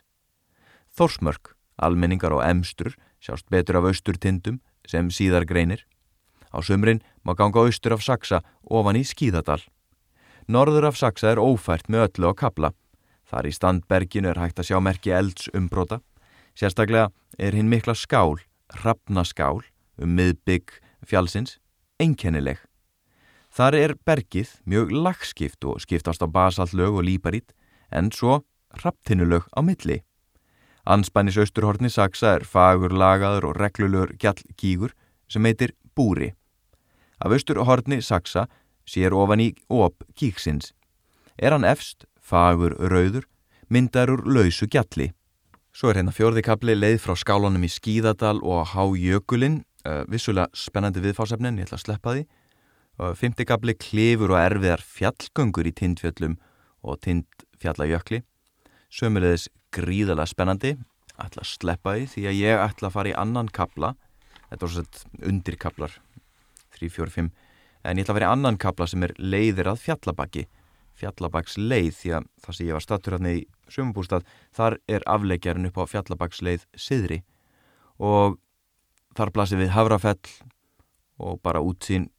Þórsmörk, 0.96 1.57
almenningar 1.78 2.34
og 2.34 2.44
emstrur 2.46 2.96
sjást 3.22 3.50
betur 3.50 3.80
af 3.80 3.90
austurtindum 3.92 4.60
sem 4.88 5.10
síðar 5.10 5.46
greinir. 5.46 5.86
Á 6.54 6.62
sömrin 6.64 7.02
má 7.26 7.36
ganga 7.36 7.60
austur 7.60 7.94
af 7.94 8.04
Saksa 8.04 8.42
ofan 8.64 9.00
í 9.00 9.04
Skíðadal. 9.04 9.62
Norður 10.48 10.90
af 10.92 10.98
Saksa 10.98 11.34
er 11.34 11.42
ófært 11.44 11.90
með 11.92 12.08
öllu 12.08 12.32
á 12.32 12.34
kabla. 12.34 12.72
Þar 13.28 13.50
í 13.50 13.52
standberginu 13.52 14.32
er 14.32 14.40
hægt 14.40 14.62
að 14.62 14.70
sjá 14.72 14.80
merki 14.80 15.12
elds 15.12 15.50
umbróta. 15.54 16.00
Sérstaklega 16.56 17.12
er 17.38 17.54
hinn 17.54 17.70
mikla 17.70 17.94
skál, 17.94 18.40
rapnaskál, 18.84 19.60
um 20.00 20.16
miðbygg 20.16 20.80
fjálsins, 21.06 21.60
einkennileg. 22.00 22.62
Þar 23.52 23.76
er 23.76 23.94
bergið 24.08 24.56
mjög 24.70 24.92
lagskipt 24.96 25.66
og 25.68 25.82
skiptast 25.84 26.24
á 26.24 26.28
basaltlög 26.30 27.02
og 27.02 27.08
líparít 27.08 27.52
en 27.92 28.12
svo 28.12 28.44
raptinulög 28.84 29.48
á 29.52 29.60
milli. 29.66 30.04
Anspannis 30.88 31.38
austurhorni 31.42 31.90
saksa 31.92 32.38
er 32.38 32.46
fagur 32.48 32.94
lagaður 32.96 33.50
og 33.50 33.60
reglulur 33.60 34.14
gjallgígur 34.22 34.94
sem 35.28 35.44
heitir 35.44 35.74
búri. 35.98 36.32
Af 37.20 37.34
austurhorni 37.36 38.00
saksa 38.02 38.48
sér 38.88 39.16
ofan 39.18 39.44
í 39.44 39.50
op 39.68 40.06
kíksins. 40.16 40.72
Er 41.36 41.52
hann 41.52 41.68
efst, 41.68 42.08
fagur 42.24 42.78
rauður, 42.80 43.28
myndarur 43.70 44.24
lausu 44.24 44.70
gjalli. 44.72 45.12
Svo 45.76 45.92
er 45.92 46.00
hérna 46.00 46.16
fjörðikabli 46.16 46.74
leið 46.78 47.02
frá 47.04 47.14
skálunum 47.20 47.68
í 47.68 47.70
Skíðadal 47.70 48.40
og 48.42 48.72
Hájökulinn, 48.72 49.62
uh, 49.86 50.06
vissulega 50.10 50.48
spennandi 50.56 51.04
viðfásefnin, 51.04 51.60
ég 51.60 51.68
ætla 51.68 51.78
að 51.78 51.86
sleppa 51.86 52.16
því 52.16 52.26
Fymtikabli 52.98 53.76
klifur 53.78 54.34
og 54.34 54.40
erfiðar 54.42 54.82
fjallgöngur 54.82 55.68
í 55.70 55.74
tindfjöllum 55.78 56.38
og 56.82 56.98
tindfjallajökli. 57.06 58.24
Sömulegis 58.90 59.46
gríðala 59.78 60.28
spennandi, 60.30 60.76
ætla 61.18 61.44
að 61.44 61.52
sleppa 61.54 61.96
því 61.96 62.06
því 62.14 62.26
að 62.30 62.40
ég 62.42 62.62
ætla 62.66 62.90
að 62.90 62.96
fara 62.98 63.12
í 63.12 63.18
annan 63.18 63.50
kabla, 63.54 63.94
þetta 64.50 64.68
er 64.68 64.74
svona 64.76 65.30
undirkablar, 65.32 65.98
3, 66.78 66.90
4, 66.98 67.14
5, 67.18 67.30
en 67.84 68.02
ég 68.02 68.06
ætla 68.06 68.16
að 68.16 68.20
fara 68.20 68.28
í 68.28 68.34
annan 68.36 68.60
kabla 68.62 68.90
sem 68.90 69.06
er 69.08 69.16
leiðir 69.18 69.72
að 69.72 69.84
fjallabakki, 69.86 70.48
fjallabakks 70.98 71.58
leið 71.62 71.94
því 71.94 72.14
að 72.18 72.28
það 72.44 72.58
sem 72.58 72.68
ég 72.68 72.78
var 72.78 72.86
stattur 72.86 73.18
hérna 73.18 73.34
í 73.38 73.46
sömubústað, 73.70 74.28
þar 74.56 74.80
er 74.90 75.06
afleikjarinn 75.10 75.70
upp 75.70 75.82
á 75.82 75.92
fjallabakks 75.94 76.42
leið 76.46 76.66
siðri 76.74 77.22
og 78.02 78.38
þar 79.18 79.34
blasir 79.34 79.62
við 79.62 79.74
Havrafell 79.74 80.32
og 81.18 81.42
bara 81.46 81.62
útsýn 81.66 82.10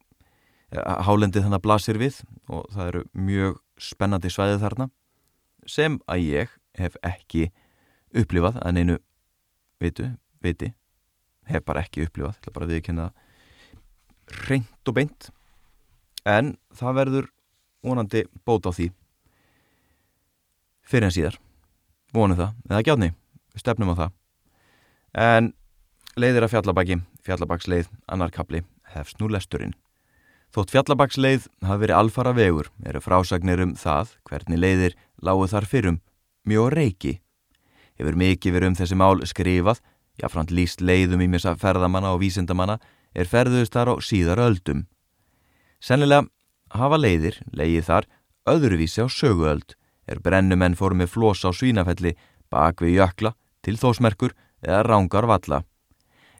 hálendið 0.69 1.47
þannig 1.47 1.63
blasir 1.63 1.99
við 1.99 2.21
og 2.51 2.67
það 2.73 2.91
eru 2.91 3.03
mjög 3.17 3.59
spennandi 3.79 4.31
svæðið 4.31 4.63
þarna 4.65 4.89
sem 5.69 5.97
að 6.09 6.25
ég 6.25 6.55
hef 6.77 6.97
ekki 7.05 7.49
upplifað 8.15 8.59
að 8.63 8.75
neinu 8.77 8.99
veitu, 9.81 10.11
veiti 10.43 10.73
hef 11.49 11.65
bara 11.65 11.83
ekki 11.85 12.05
upplifað, 12.05 12.37
það 12.39 12.51
er 12.51 12.55
bara 12.57 12.69
viðkynna 12.69 13.09
reynd 14.47 14.89
og 14.91 14.97
beint. 14.97 15.29
En 16.27 16.55
það 16.75 16.97
verður 16.99 17.29
vonandi 17.85 18.25
bót 18.45 18.67
á 18.69 18.71
því 18.75 18.89
fyrir 20.89 21.09
en 21.09 21.15
síðar. 21.15 21.37
Vonum 22.13 22.37
það, 22.37 22.55
eða 22.69 22.85
gjátni 22.87 23.11
við 23.53 23.63
stefnum 23.63 23.93
á 23.93 23.99
það. 23.99 24.15
En 25.19 25.51
leiðir 26.19 26.45
að 26.45 26.53
fjallabæki 26.55 26.99
fjallabaksleið, 27.25 27.89
annarkabli 28.09 28.63
hefst 28.95 29.19
nú 29.21 29.29
lesturinn. 29.29 29.75
Þótt 30.49 30.73
fjallabaksleið 30.73 31.45
hafi 31.61 31.83
verið 31.83 31.99
alfara 31.99 32.33
vegur 32.33 32.71
eru 32.89 33.01
frásagnir 33.03 33.61
um 33.61 33.75
það 33.77 34.15
hvernig 34.25 34.61
leiðir 34.61 34.95
lágu 35.21 35.45
þar 35.51 35.67
fyrrum 35.69 35.99
mjög 36.47 36.71
reiki. 36.75 37.19
Hefur 37.99 38.15
mikið 38.15 38.55
verið 38.55 38.71
um 38.71 38.77
þessi 38.79 38.97
mál 38.99 39.25
skrifað, 39.27 39.81
jáframt 40.19 40.51
líst 40.51 40.81
leiðum 40.81 41.23
í 41.23 41.27
misa 41.31 41.55
ferðamanna 41.59 42.13
og 42.15 42.21
vísindamanna 42.23 42.79
er 43.15 43.27
ferðust 43.27 43.75
þar 43.75 43.93
á 43.93 43.95
síðar 44.03 44.41
öldum. 44.43 44.85
Sennilega 45.79 46.27
hafa 46.75 46.99
leiðir, 46.99 47.39
leiði 47.51 47.83
þar, 47.87 48.07
öðruvísi 48.49 49.03
á 49.03 49.07
söguöld, 49.07 49.75
er 50.07 50.21
brennumenn 50.23 50.77
fóru 50.77 50.97
með 50.97 51.13
flós 51.15 51.43
á 51.45 51.51
svínafelli 51.53 52.15
bak 52.49 52.81
við 52.81 52.99
jökla, 52.99 53.33
til 53.63 53.75
þósmerkur 53.77 54.33
eða 54.63 54.83
rángar 54.87 55.27
valla. 55.29 55.63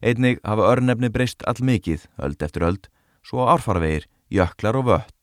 Einnig 0.01 0.39
hafa 0.47 0.69
örnefni 0.71 1.09
breyst 1.12 1.43
all 1.47 1.59
mikið, 1.59 2.07
öld 2.23 2.41
eftir 2.43 2.65
öld, 2.65 2.88
svo 3.23 3.45
árfarvegir, 3.51 4.07
jöklar 4.31 4.79
og 4.79 4.88
vött. 4.88 5.15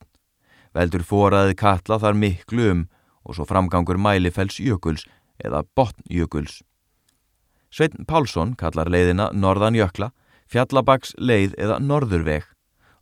Veldur 0.76 1.04
fóraðið 1.06 1.56
kalla 1.56 1.98
þar 2.02 2.18
miklu 2.20 2.68
um 2.72 2.82
og 3.26 3.36
svo 3.36 3.46
framgangur 3.48 3.98
mælifells 3.98 4.60
jökuls 4.62 5.04
eða 5.42 5.64
botnjökuls. 5.76 6.62
Sveitn 7.70 8.06
Pálsson 8.08 8.54
kallar 8.56 8.88
leiðina 8.88 9.28
Norðan 9.34 9.76
jökla, 9.76 10.12
fjallabaks 10.48 11.16
leið 11.18 11.56
eða 11.58 11.80
norðurveg. 11.82 12.46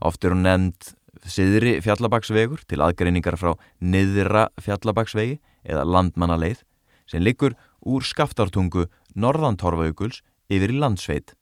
Oft 0.01 0.25
er 0.25 0.35
hún 0.35 0.43
nefnd 0.47 0.95
siðri 1.31 1.77
fjallabaksvegur 1.85 2.65
til 2.69 2.83
aðgreiningar 2.85 3.37
frá 3.41 3.55
niðra 3.81 4.49
fjallabaksvegi 4.61 5.39
eða 5.65 5.85
landmannaleið 5.89 6.65
sem 7.09 7.23
liggur 7.23 7.55
úr 7.85 8.05
skaftártungu 8.05 8.89
norðantorfauguls 9.15 10.23
yfir 10.53 10.73
í 10.73 10.81
landsveit. 10.81 11.35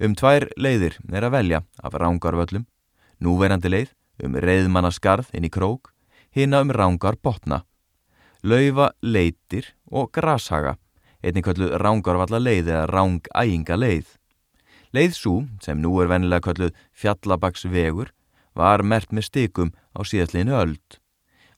Um 0.00 0.14
tvær 0.16 0.48
leiðir 0.60 0.98
er 1.12 1.26
að 1.26 1.34
velja 1.34 1.62
af 1.82 1.96
rángarvöllum, 1.96 2.66
núverandi 3.20 3.70
leið 3.72 3.94
um 4.24 4.36
reyðmannaskarð 4.40 5.32
inn 5.36 5.46
í 5.48 5.52
krók, 5.52 5.92
hina 6.32 6.60
um 6.64 6.72
rángar 6.72 7.16
botna, 7.22 7.64
laufa 8.46 8.92
leitir 9.02 9.72
og 9.90 10.12
grashaga, 10.14 10.76
einnig 11.24 11.44
kölluð 11.46 11.74
rángarvalla 11.82 12.38
leið 12.38 12.70
eða 12.70 12.84
rángæinga 12.92 13.78
leið. 13.78 14.12
Leið 14.94 15.16
svo, 15.16 15.40
sem 15.62 15.80
nú 15.82 15.96
er 16.00 16.10
venilega 16.12 16.46
kölluð 16.46 16.76
fjallabaksvegur, 16.94 18.12
var 18.56 18.84
mert 18.86 19.10
með 19.12 19.28
stykum 19.30 19.74
á 19.92 20.00
síðastliðinu 20.06 20.54
öld. 20.56 21.00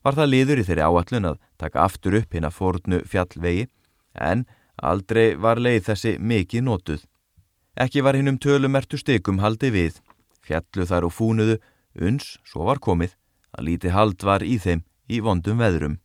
Var 0.03 0.17
það 0.17 0.31
liður 0.33 0.61
í 0.61 0.65
þeirri 0.67 0.87
áallun 0.87 1.29
að 1.29 1.39
taka 1.61 1.85
aftur 1.85 2.17
upp 2.19 2.33
hinn 2.33 2.47
að 2.47 2.57
fórnu 2.57 3.01
fjallvegi, 3.05 3.69
en 4.15 4.45
aldrei 4.81 5.35
var 5.35 5.61
leið 5.61 5.85
þessi 5.91 6.17
mikið 6.17 6.65
nótuð. 6.65 7.05
Ekki 7.79 8.03
var 8.03 8.17
hinn 8.17 8.33
um 8.33 8.41
tölumertu 8.41 8.97
stykum 8.97 9.39
haldi 9.43 9.69
við, 9.71 10.01
fjallu 10.41 10.87
þar 10.89 11.07
og 11.07 11.15
fúnuðu, 11.15 11.59
uns, 12.01 12.37
svo 12.43 12.65
var 12.67 12.81
komið, 12.81 13.13
að 13.55 13.65
líti 13.69 13.93
hald 13.93 14.23
var 14.23 14.43
í 14.43 14.57
þeim 14.59 14.83
í 15.07 15.21
vondum 15.23 15.61
veðrum. 15.61 15.99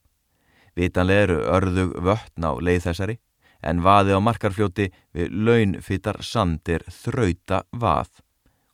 Vitanlega 0.75 1.27
eru 1.29 1.39
örðug 1.57 1.95
vöttn 2.03 2.47
á 2.47 2.53
leið 2.59 2.89
þessari, 2.89 3.19
en 3.63 3.81
vaði 3.85 4.17
á 4.17 4.21
markarfljóti 4.21 4.91
við 5.15 5.33
launfittar 5.47 6.21
sandir 6.23 6.85
þrauta 6.91 7.63
vað 7.73 8.11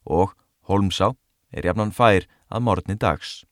og 0.04 0.34
Holmsá 0.66 1.12
er 1.54 1.66
jafnan 1.66 1.92
fær 1.94 2.26
að 2.50 2.64
morgni 2.66 2.96
dags. 2.98 3.44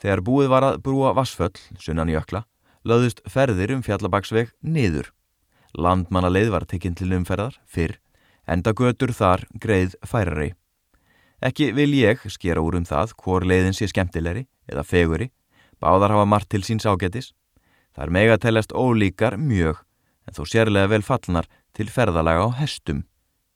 Þegar 0.00 0.22
búið 0.24 0.48
var 0.52 0.64
að 0.64 0.78
brúa 0.84 1.12
vassföll, 1.16 1.56
sunnan 1.76 2.08
jökla, 2.08 2.44
löðust 2.84 3.20
ferðir 3.28 3.74
um 3.74 3.82
fjallabaksveg 3.84 4.54
niður. 4.60 5.10
Landmannaleið 5.76 6.54
var 6.54 6.66
tekinn 6.68 6.96
til 6.96 7.12
umferðar, 7.14 7.58
fyrr, 7.68 7.98
enda 8.48 8.72
götur 8.72 9.12
þar 9.14 9.44
greið 9.60 9.98
færari. 10.06 10.54
Ekki 11.40 11.70
vil 11.76 11.92
ég 11.96 12.24
skera 12.28 12.60
úr 12.60 12.76
um 12.80 12.88
það 12.88 13.14
hvor 13.20 13.44
leiðin 13.44 13.76
sé 13.76 13.88
skemmtilegri 13.88 14.46
eða 14.68 14.84
feguri, 14.84 15.30
báðar 15.80 16.16
hafa 16.16 16.26
margt 16.28 16.50
til 16.52 16.64
síns 16.64 16.88
ágetis. 16.88 17.32
Það 18.00 18.06
er 18.06 18.12
mega 18.16 18.36
teljast 18.40 18.70
ólíkar 18.72 19.34
mjög, 19.36 19.82
en 20.24 20.32
þó 20.32 20.46
sérlega 20.48 20.88
vel 20.88 21.02
fallnar 21.04 21.44
til 21.76 21.84
ferðalaga 21.92 22.46
á 22.48 22.56
hestum. 22.56 23.02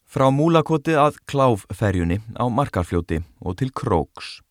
Frá 0.05 0.27
múlakoti 0.29 0.93
að 1.01 1.17
kláfferjunni 1.25 2.19
á 2.37 2.45
markarfljóti 2.53 3.23
og 3.41 3.57
til 3.57 3.71
króks. 3.73 4.43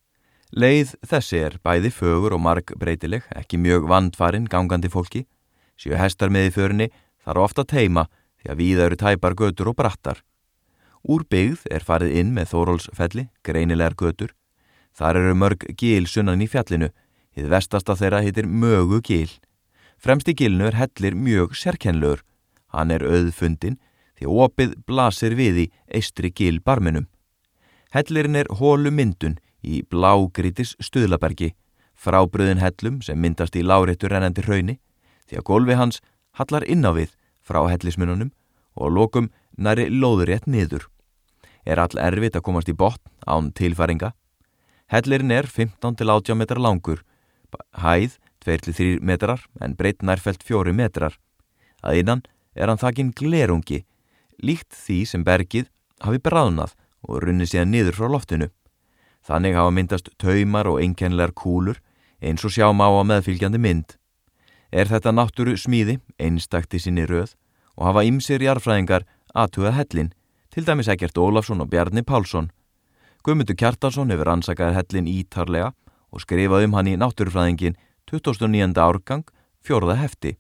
Leið 0.50 0.96
þessi 1.06 1.44
er 1.46 1.60
bæði 1.62 1.94
fögur 1.94 2.34
og 2.34 2.42
marg 2.42 2.74
breytileg, 2.74 3.22
ekki 3.38 3.62
mjög 3.62 3.86
vandfarin 3.94 4.50
gangandi 4.50 4.90
fólki. 4.90 5.28
Sjöu 5.78 5.94
hestar 6.02 6.34
með 6.34 6.50
í 6.50 6.56
förunni 6.58 6.90
þarf 7.22 7.46
ofta 7.46 7.62
teima 7.62 8.08
því 8.42 8.50
að 8.50 8.60
víða 8.66 8.90
eru 8.90 9.02
tæpar 9.06 9.38
götur 9.38 9.76
og 9.76 9.78
brattar. 9.78 10.26
Úr 11.06 11.22
byggð 11.30 11.70
er 11.70 11.86
farið 11.86 12.18
inn 12.18 12.34
með 12.34 12.56
Þórólsfelli, 12.56 13.30
greinilegar 13.46 13.94
götur. 13.94 14.34
Þar 14.98 15.22
eru 15.22 15.38
mörg 15.38 15.70
gíl 15.78 16.10
sunnan 16.10 16.42
í 16.42 16.50
fjallinu, 16.50 16.90
hið 17.38 17.54
vestasta 17.54 17.94
þeirra 17.94 18.26
heitir 18.26 18.50
Mögu 18.50 19.04
gíl. 19.06 19.30
Fremst 20.04 20.28
í 20.28 20.34
gílnu 20.36 20.68
er 20.68 20.76
hellir 20.76 21.16
mjög 21.16 21.54
sérkennlur. 21.56 22.26
Hann 22.76 22.92
er 22.92 23.06
auðfundin 23.08 23.78
því 24.20 24.28
opið 24.46 24.74
blasir 24.84 25.36
við 25.39 25.60
í 25.63 25.68
eistri 25.96 26.32
gíl 26.36 26.60
barminum. 26.60 27.06
Hellirinn 27.96 28.36
er 28.36 28.50
hólu 28.60 28.92
myndun 28.92 29.38
í 29.63 29.80
blágrítis 29.88 30.74
stuðlabergi, 30.84 31.54
frábröðin 31.96 32.60
hellum 32.60 33.00
sem 33.06 33.20
myndast 33.22 33.56
í 33.56 33.63
láréttur 33.63 34.12
rennandi 34.12 34.44
hrauni, 34.44 34.76
því 35.30 35.39
að 35.39 35.48
gólfi 35.48 35.78
hans 35.80 36.02
hallar 36.36 36.66
inn 36.68 36.84
á 36.84 36.92
við 36.92 37.13
frá 37.39 37.62
hellismununum 37.70 38.34
og 38.76 38.92
lokum 38.92 39.30
næri 39.56 39.88
lóðurétt 39.88 40.50
niður. 40.52 40.89
Er 41.63 41.80
all 41.80 41.96
erfitt 41.96 42.36
að 42.36 42.44
komast 42.50 42.68
í 42.68 42.76
botn 42.76 43.00
án 43.24 43.54
tilfæringa. 43.56 44.12
Hellirinn 44.92 45.32
er 45.32 45.48
15-80 45.48 46.36
metrar 46.36 46.60
langur, 46.60 47.06
hæð 47.80 48.20
2-3 48.46 49.00
metrar 49.02 49.46
en 49.62 49.76
breytt 49.80 50.04
nærfelt 50.04 50.44
4 50.44 50.74
metrar. 50.76 51.18
Að 51.84 52.04
innan 52.04 52.24
er 52.56 52.70
hann 52.70 52.82
þakkinn 52.82 53.14
glerungi, 53.18 53.84
líkt 54.44 54.74
því 54.76 55.00
sem 55.10 55.24
bergið 55.24 55.70
hafi 56.04 56.20
bráðnað 56.24 56.76
og 57.08 57.24
runni 57.24 57.48
síðan 57.48 57.74
niður 57.74 58.00
frá 58.00 58.12
loftinu. 58.12 58.50
Þannig 59.24 59.56
hafa 59.56 59.72
myndast 59.72 60.10
taumar 60.20 60.68
og 60.68 60.82
einkennilegar 60.84 61.34
kúlur 61.36 61.80
eins 62.24 62.44
og 62.44 62.54
sjá 62.56 62.68
má 62.72 62.88
á 62.88 63.04
meðfylgjandi 63.08 63.60
mynd. 63.60 63.96
Er 64.72 64.90
þetta 64.90 65.14
náttúru 65.14 65.56
smíði, 65.60 66.00
einstakti 66.20 66.80
sinni 66.82 67.06
röð 67.08 67.36
og 67.78 67.88
hafa 67.90 68.04
ymsir 68.08 68.44
jarfræðingar 68.44 69.06
aðtugað 69.34 69.78
hellin, 69.80 70.12
til 70.54 70.66
dæmis 70.66 70.90
ekkert 70.92 71.18
Ólafsson 71.18 71.64
og 71.64 71.70
Bjarni 71.72 72.04
Pálsson. 72.06 72.52
Guðmundur 73.24 73.58
Kjartarsson 73.58 74.12
hefur 74.14 74.30
ansakaði 74.34 74.78
hellin 74.78 75.10
ítarlega 75.10 75.72
og 76.14 76.22
skrifað 76.22 76.68
um 76.68 76.76
hann 76.78 76.92
í 76.92 76.98
náttúrufræðingin 77.00 77.78
2009. 78.12 78.78
árgang, 78.78 79.26
fjórða 79.63 79.98
hefti. 80.02 80.38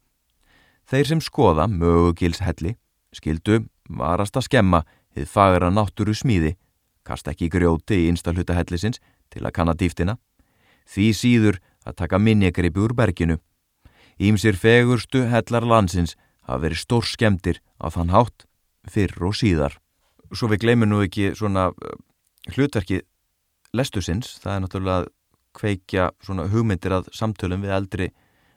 Þeir 0.89 1.07
sem 1.07 1.21
skoða 1.23 1.67
mögugils 1.71 2.43
helli 2.43 2.75
skildu 3.13 3.63
varast 3.89 4.37
að 4.37 4.47
skemma 4.47 4.83
þið 5.13 5.29
fagra 5.29 5.69
náttúru 5.71 6.15
smíði, 6.17 6.55
kast 7.05 7.27
ekki 7.29 7.51
grjóti 7.51 8.03
í 8.03 8.09
einsta 8.09 8.33
hluta 8.33 8.55
hellisins 8.57 9.01
til 9.33 9.43
að 9.43 9.55
kanna 9.57 9.75
dýftina, 9.77 10.17
því 10.89 11.07
síður 11.17 11.59
að 11.85 11.97
taka 12.01 12.19
minnjegripi 12.19 12.81
úr 12.81 12.95
berginu. 12.97 13.39
Ímsir 14.19 14.57
fegurstu 14.57 15.25
hellar 15.29 15.65
landsins 15.65 16.15
hafa 16.47 16.65
verið 16.65 16.83
stór 16.83 17.07
skemdir 17.07 17.61
á 17.81 17.89
þann 17.93 18.13
hátt 18.13 18.45
fyrr 18.89 19.15
og 19.23 19.35
síðar. 19.37 19.77
Svo 20.33 20.49
við 20.51 20.65
gleymum 20.65 20.89
nú 20.89 21.01
ekki 21.05 21.33
svona 21.37 21.71
hlutverki 22.53 23.03
lestusins, 23.73 24.37
það 24.41 24.55
er 24.55 24.63
náttúrulega 24.63 25.11
kveikja 25.57 26.09
svona 26.23 26.47
hugmyndir 26.51 26.95
að 26.97 27.09
samtölum 27.15 27.63
við 27.65 27.75
eldri, 27.77 28.09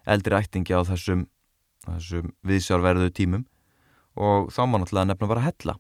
eldri 0.09 0.39
ættingi 0.39 0.77
á 0.77 0.81
þessum, 0.89 1.27
þessum 1.87 2.33
viðsjárverðu 2.47 3.13
tímum. 3.17 3.47
Og 4.17 4.49
þá 4.55 4.63
má 4.65 4.79
náttúrulega 4.81 5.11
nefna 5.13 5.31
bara 5.31 5.45
hella. 5.45 5.77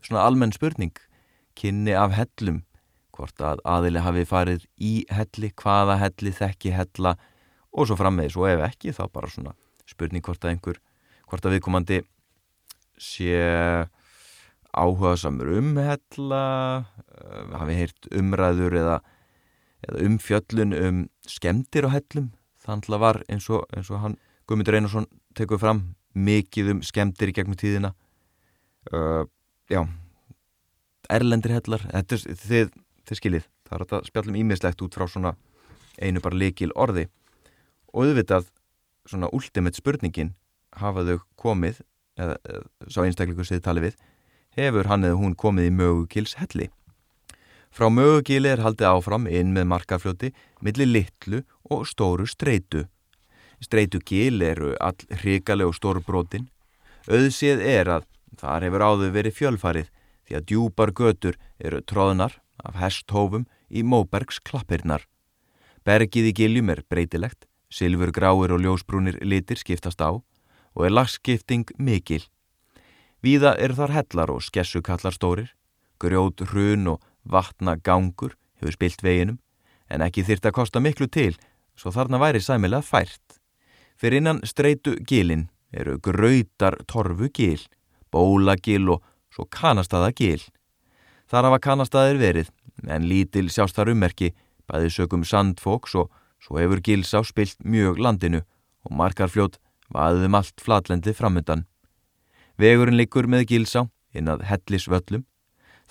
Svona 0.00 0.24
almenn 0.24 0.54
spurning, 0.56 0.96
kynni 1.58 1.92
af 1.92 2.14
hellum, 2.16 2.62
hvort 3.12 3.42
að 3.44 3.60
aðili 3.68 4.00
hafi 4.00 4.24
farið 4.28 4.64
í 4.80 4.94
helli, 5.12 5.52
hvaða 5.60 5.98
helli, 6.00 6.32
þekki 6.32 6.72
hella 6.72 7.18
og 7.70 7.86
svo 7.86 7.98
frammeðis 8.00 8.38
og 8.38 8.48
ef 8.50 8.64
ekki 8.70 8.94
þá 8.96 9.04
bara 9.12 9.30
svona 9.30 9.54
spurning 9.90 10.24
hvort 10.24 10.44
að 10.44 10.54
einhver, 10.54 10.80
hvort 11.28 11.46
að 11.46 11.56
viðkomandi 11.56 12.00
sé 13.00 13.36
áhuga 14.70 15.16
samur 15.18 15.50
um 15.58 15.74
hella, 15.80 16.42
hafi 17.58 17.78
heyrt 17.78 18.10
umræður 18.14 18.76
eða, 18.80 18.98
eða 19.88 20.04
umfjöllun 20.08 20.76
um 20.76 21.00
skemdir 21.28 21.88
á 21.88 21.94
hellum, 21.94 22.30
þannig 22.60 22.92
að 22.94 23.02
var 23.04 23.22
eins 23.28 23.48
og, 23.50 23.64
eins 23.76 23.90
og 23.90 24.02
hann 24.04 24.18
Guðmundur 24.48 24.76
Einarsson 24.76 25.06
tekur 25.38 25.60
fram 25.62 25.82
mikið 26.14 26.72
um 26.74 26.80
skemdir 26.82 27.30
í 27.30 27.34
gegnum 27.36 27.58
tíðina. 27.58 27.92
Uh, 28.90 29.22
já 29.70 29.84
erlendir 31.10 31.54
hellar 31.54 31.84
þetta 31.84 32.16
er 32.16 32.38
þið, 32.40 32.72
þið 33.08 33.20
skiljið 33.20 33.46
það 33.68 33.76
er 33.76 33.84
að 33.84 34.08
spjallum 34.08 34.38
ímiðslegt 34.40 34.84
út 34.84 34.96
frá 34.96 35.06
svona 35.10 35.34
einu 36.00 36.22
bara 36.22 36.38
likil 36.38 36.72
orði. 36.78 37.06
Og 37.92 38.06
auðvitað 38.06 38.50
svona 39.08 39.30
ultimate 39.34 39.78
spurningin 39.78 40.34
hafaðu 40.78 41.18
komið 41.40 41.80
eða, 42.20 42.36
eða 42.46 42.90
sá 42.92 43.00
einstakleikur 43.04 43.48
þið 43.48 43.64
talið 43.64 43.88
við 43.88 43.96
hefur 44.58 44.90
hann 44.90 45.06
eða 45.06 45.18
hún 45.18 45.36
komið 45.38 45.70
í 45.70 45.74
mögukils 45.74 46.36
helli 46.40 46.70
frá 47.74 47.88
mögukili 47.90 48.50
er 48.50 48.62
haldið 48.64 48.90
áfram 48.90 49.28
inn 49.30 49.54
með 49.56 49.68
markarfljóti 49.72 50.32
millir 50.60 50.90
litlu 50.90 51.42
og 51.70 51.86
stóru 51.88 52.26
streitu 52.26 52.86
streitu 53.60 54.00
gil 54.04 54.42
eru 54.42 54.74
all 54.80 54.98
hrikalegu 55.22 55.72
stórbrotin 55.76 56.48
auðsið 57.08 57.64
er 57.64 57.90
að 57.96 58.06
þar 58.40 58.66
hefur 58.66 58.86
áður 58.86 59.16
verið 59.16 59.36
fjölfarið 59.38 59.90
því 60.30 60.38
að 60.38 60.46
djúpar 60.46 60.92
götur 60.94 61.38
eru 61.58 61.80
tróðnar 61.82 62.36
af 62.62 62.76
hesthófum 62.78 63.46
í 63.70 63.82
Móbergs 63.82 64.40
klappirnar. 64.46 65.06
Bergið 65.86 66.30
í 66.30 66.34
giljum 66.36 66.70
er 66.70 66.84
breytilegt, 66.88 67.46
silfur 67.70 68.12
gráir 68.14 68.52
og 68.54 68.62
ljósbrúnir 68.62 69.18
litir 69.24 69.58
skiptast 69.58 70.00
á 70.02 70.10
og 70.20 70.84
er 70.86 70.94
lagskipting 70.94 71.72
mikil. 71.78 72.22
Víða 73.24 73.56
er 73.58 73.74
þar 73.76 73.94
hellar 73.96 74.30
og 74.32 74.44
skessukallar 74.44 75.14
stórir, 75.16 75.50
grjót, 76.00 76.44
hrun 76.52 76.94
og 76.94 77.02
vatna 77.24 77.76
gangur 77.76 78.36
hefur 78.60 78.76
spilt 78.76 79.02
veginum 79.02 79.38
en 79.90 80.04
ekki 80.04 80.24
þyrta 80.26 80.50
að 80.50 80.58
kosta 80.60 80.80
miklu 80.80 81.08
til 81.08 81.34
svo 81.76 81.92
þarna 81.94 82.20
væri 82.20 82.40
sæmilega 82.44 82.84
fært. 82.84 83.40
Fyrir 83.96 84.20
innan 84.20 84.40
streitu 84.44 84.96
gilin 85.08 85.48
eru 85.72 85.98
gröytar 86.02 86.78
torfu 86.88 87.30
gil, 87.32 87.60
bólagil 88.12 88.88
og 88.94 89.04
svo 89.32 89.46
kanastada 89.46 90.10
gil. 90.16 90.42
Þar 91.30 91.50
hafa 91.50 91.60
kanastaðir 91.62 92.20
verið 92.20 92.50
en 92.88 93.06
lítil 93.08 93.50
sjástar 93.52 93.90
ummerki 93.92 94.32
bæði 94.70 94.90
sögum 94.94 95.24
sandfóks 95.26 95.96
og 96.00 96.10
svo 96.40 96.58
hefur 96.60 96.82
gilsá 96.84 97.22
spilt 97.26 97.60
mjög 97.64 98.00
landinu 98.00 98.42
og 98.86 98.96
markarfljót 98.96 99.60
vaðum 99.92 100.36
allt 100.38 100.60
flatlendi 100.62 101.14
framöndan. 101.16 101.66
Vegurinn 102.58 102.98
likur 102.98 103.28
með 103.30 103.48
gilsá 103.52 103.86
inn 104.14 104.28
að 104.30 104.44
hellis 104.50 104.88
völlum. 104.90 105.24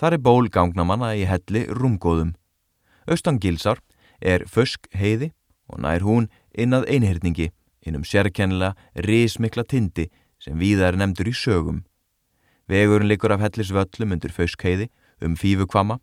Þar 0.00 0.16
er 0.16 0.22
ból 0.24 0.48
gangnamanna 0.48 1.10
í 1.12 1.26
helli 1.28 1.66
rúmgóðum. 1.68 2.32
Östan 3.04 3.36
gilsár 3.36 3.82
er 4.20 4.46
fösk 4.48 4.88
heiði 4.96 5.34
og 5.68 5.82
nær 5.84 6.00
hún 6.06 6.30
inn 6.56 6.72
að 6.72 6.88
einhyrningi 6.88 7.50
innum 7.84 8.06
sérkennilega 8.08 9.04
rismikla 9.04 9.66
tindi 9.68 10.08
sem 10.40 10.56
víða 10.56 10.88
er 10.88 10.96
nefndur 10.96 11.28
í 11.28 11.36
sögum. 11.36 11.84
Vegurinn 12.64 13.10
likur 13.12 13.34
af 13.36 13.44
hellis 13.44 13.74
völlum 13.76 14.16
undir 14.16 14.32
fösk 14.32 14.64
heiði 14.64 14.88
um 15.20 15.36
fífukvama 15.36 16.00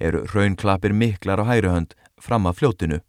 eru 0.00 0.24
raunklapir 0.32 0.96
miklar 0.96 1.44
á 1.44 1.44
hæruhönd 1.44 1.92
fram 2.16 2.48
að 2.48 2.62
fljótinu. 2.62 3.00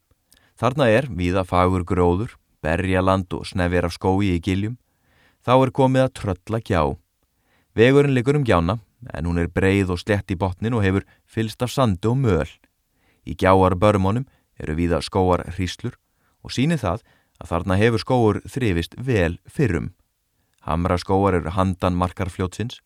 Þarna 0.59 0.89
er 0.91 1.07
víða 1.07 1.45
fagur 1.47 1.87
gróður, 1.87 2.35
berjaland 2.59 3.31
og 3.31 3.47
snefir 3.47 3.87
af 3.87 3.95
skói 3.95 4.35
í 4.35 4.41
giljum 4.43 4.75
Þá 5.45 5.53
er 5.61 5.71
komið 5.77 6.01
að 6.01 6.13
trölla 6.17 6.59
gjá. 6.65 6.81
Vegurinn 7.77 8.15
liggur 8.17 8.39
um 8.39 8.45
gjána 8.47 8.79
en 9.13 9.27
hún 9.27 9.39
er 9.41 9.51
breið 9.51 9.93
og 9.93 10.01
slett 10.01 10.31
í 10.31 10.37
botnin 10.39 10.75
og 10.77 10.83
hefur 10.85 11.05
fylst 11.25 11.61
af 11.65 11.73
sandi 11.73 12.07
og 12.09 12.17
möl. 12.21 12.49
Í 13.25 13.35
gjáar 13.35 13.75
börmónum 13.79 14.27
eru 14.59 14.75
víða 14.77 15.01
skóar 15.03 15.45
hríslur 15.55 15.97
og 16.45 16.53
síni 16.55 16.77
það 16.79 17.03
að 17.41 17.51
þarna 17.51 17.79
hefur 17.81 18.03
skóur 18.03 18.41
þrifist 18.47 18.95
vel 18.97 19.37
fyrrum. 19.45 19.93
Hamra 20.65 20.97
skóar 20.97 21.37
eru 21.41 21.53
handan 21.53 21.97
markar 21.97 22.31
fljótsins. 22.31 22.81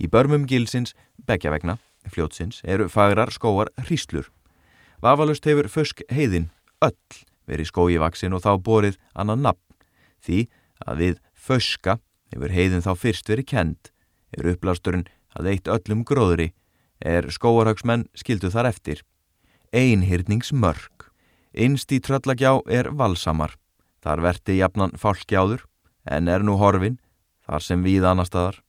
Í 0.00 0.08
börmum 0.08 0.46
gilsins, 0.48 0.96
begja 1.26 1.52
vegna, 1.52 1.76
fljótsins, 2.08 2.62
eru 2.64 2.88
fagrar 2.88 3.30
skóar 3.30 3.70
hríslur. 3.86 4.32
Vafalust 5.02 5.44
hefur 5.46 5.68
fösk 5.70 6.02
heiðin 6.10 6.50
öll 6.82 6.96
verið 7.46 7.68
skói 7.70 7.98
vaksin 8.00 8.34
og 8.34 8.42
þá 8.42 8.56
borið 8.62 8.98
annan 9.14 9.44
nafn 9.44 9.62
því 10.22 10.46
að 10.86 11.02
við 11.02 11.20
Föska 11.42 11.98
hefur 12.32 12.54
heiðin 12.54 12.84
þá 12.84 12.92
fyrst 12.98 13.30
verið 13.30 13.48
kend, 13.50 13.90
er 14.30 14.46
upplasturinn 14.52 15.08
að 15.38 15.48
eitt 15.52 15.70
öllum 15.70 16.04
gróðri, 16.08 16.52
er 17.02 17.28
skóarhagsmenn 17.30 18.06
skildu 18.14 18.50
þar 18.52 18.70
eftir. 18.70 19.02
Einhyrningsmörk. 19.72 21.08
Innst 21.52 21.92
í 21.92 22.00
tröllagjá 22.00 22.60
er 22.70 22.90
valsamar. 22.96 23.56
Þar 24.02 24.24
verti 24.24 24.58
jafnan 24.58 24.96
fálkjáður, 24.98 25.64
en 26.08 26.28
er 26.28 26.42
nú 26.42 26.56
horfin, 26.58 26.98
þar 27.46 27.62
sem 27.62 27.82
við 27.84 28.06
annar 28.08 28.28
staðar. 28.28 28.62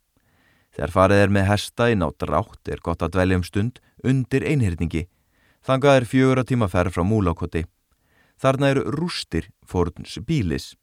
Þegar 0.73 0.93
farið 0.93 1.23
er 1.23 1.33
með 1.33 1.49
hesta 1.49 1.89
í 1.91 1.97
nátt 1.97 2.25
rátt 2.25 2.69
er 2.69 2.81
gott 2.81 3.03
að 3.05 3.13
dvelja 3.17 3.39
um 3.39 3.45
stund 3.45 3.79
undir 4.03 4.45
einhyrningi. 4.45 5.05
Þangað 5.63 5.97
er 5.99 6.07
fjögur 6.09 6.41
að 6.41 6.49
tíma 6.49 6.67
ferð 6.69 6.95
frá 6.95 7.05
múlákoti. 7.05 7.65
Þarna 8.41 8.71
eru 8.73 8.85
rústir 8.91 9.51
fórns 9.69 10.17
bílis. 10.25 10.73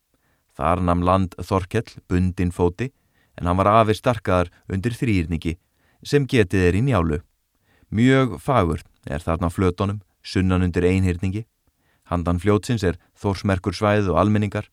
Þar 0.54 0.84
namn 0.86 1.04
land 1.04 1.34
Þorkell 1.42 1.98
bundin 2.08 2.54
fóti 2.54 2.90
en 3.38 3.48
hann 3.48 3.58
var 3.58 3.70
afir 3.72 3.98
starkaðar 3.98 4.50
undir 4.70 4.94
þrýrningi 4.94 5.56
sem 6.02 6.26
getið 6.26 6.66
er 6.68 6.78
í 6.78 6.82
njálu. 6.86 7.20
Mjög 7.90 8.38
fagur 8.40 8.82
er 9.06 9.22
þarna 9.24 9.50
flötunum, 9.50 10.02
sunnan 10.22 10.62
undir 10.62 10.86
einhyrningi. 10.86 11.46
Handan 12.10 12.40
fljótsins 12.42 12.84
er 12.86 12.98
þórsmerkur 13.18 13.74
svæð 13.74 14.10
og 14.12 14.20
almenningar. 14.22 14.68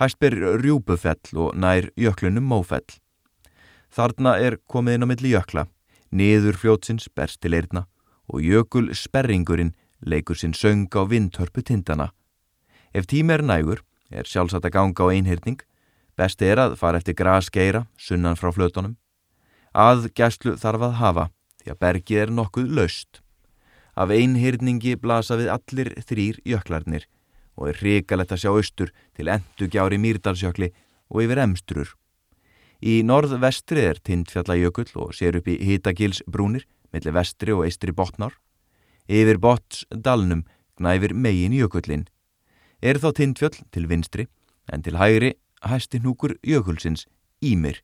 Hæst 0.00 0.18
ber 0.18 0.34
rjúbufell 0.34 1.36
og 1.36 1.56
nær 1.56 1.90
jöklunum 1.96 2.46
mófell. 2.48 2.86
Þarna 3.92 4.38
er 4.40 4.58
komið 4.68 4.94
inn 4.96 5.04
á 5.04 5.08
milli 5.10 5.32
jökla. 5.34 5.66
Niður 6.12 6.56
fljótsins 6.60 7.08
berst 7.12 7.40
til 7.40 7.54
eirna 7.56 7.86
og 8.32 8.40
jökul 8.40 8.92
sperringurinn 8.96 9.74
leikur 10.00 10.36
sinn 10.36 10.54
söng 10.56 10.88
á 10.92 11.02
vindhörpu 11.04 11.62
tindana. 11.62 12.12
Ef 12.94 13.06
tíma 13.06 13.36
er 13.38 13.42
nægur 13.42 13.82
er 14.10 14.28
sjálfsagt 14.28 14.66
að 14.68 14.74
ganga 14.76 15.04
á 15.08 15.12
einhyrning, 15.12 15.60
best 16.16 16.42
er 16.42 16.60
að 16.60 16.76
fara 16.76 17.00
eftir 17.00 17.16
grasgeira 17.16 17.86
sunnan 17.96 18.36
frá 18.36 18.52
flötunum. 18.52 18.96
Að 19.72 20.10
gæslu 20.16 20.56
þarf 20.60 20.86
að 20.88 20.98
hafa 21.00 21.24
því 21.62 21.72
að 21.72 21.80
bergið 21.84 22.22
er 22.22 22.32
nokkuð 22.36 22.68
laust. 22.76 23.22
Af 23.96 24.12
einhyrningi 24.12 24.96
blasa 25.00 25.36
við 25.40 25.52
allir 25.52 25.92
þrýr 26.08 26.40
jöklarnir 26.48 27.08
og 27.56 27.68
er 27.68 27.80
hrikalett 27.80 28.32
að 28.32 28.44
sjá 28.44 28.50
austur 28.52 28.92
til 29.16 29.28
endugjári 29.28 29.98
Mýrdalsjökli 30.00 30.72
og 31.12 31.24
yfir 31.24 31.42
emstrur. 31.44 31.90
Í 32.82 33.02
norð-vestri 33.06 33.84
er 33.92 34.00
Tindfjallajökull 34.02 34.90
og 34.96 35.12
sér 35.14 35.38
upp 35.38 35.48
í 35.48 35.60
Hitagilsbrúnir 35.60 36.64
millir 36.92 37.14
vestri 37.14 37.52
og 37.52 37.66
eistri 37.68 37.92
botnar. 37.92 38.34
Yfir 39.08 39.38
bots 39.38 39.84
dalnum 39.90 40.44
gnæfir 40.80 41.14
megin 41.14 41.54
jökullin 41.54 42.08
er 42.82 42.98
þá 42.98 43.12
tindfjöll 43.18 43.58
til 43.70 43.86
vinstri 43.86 44.26
en 44.72 44.82
til 44.82 44.98
hægri 44.98 45.32
hæsti 45.62 46.02
hnúkur 46.02 46.34
jökulsins 46.42 47.06
Ímir, 47.42 47.80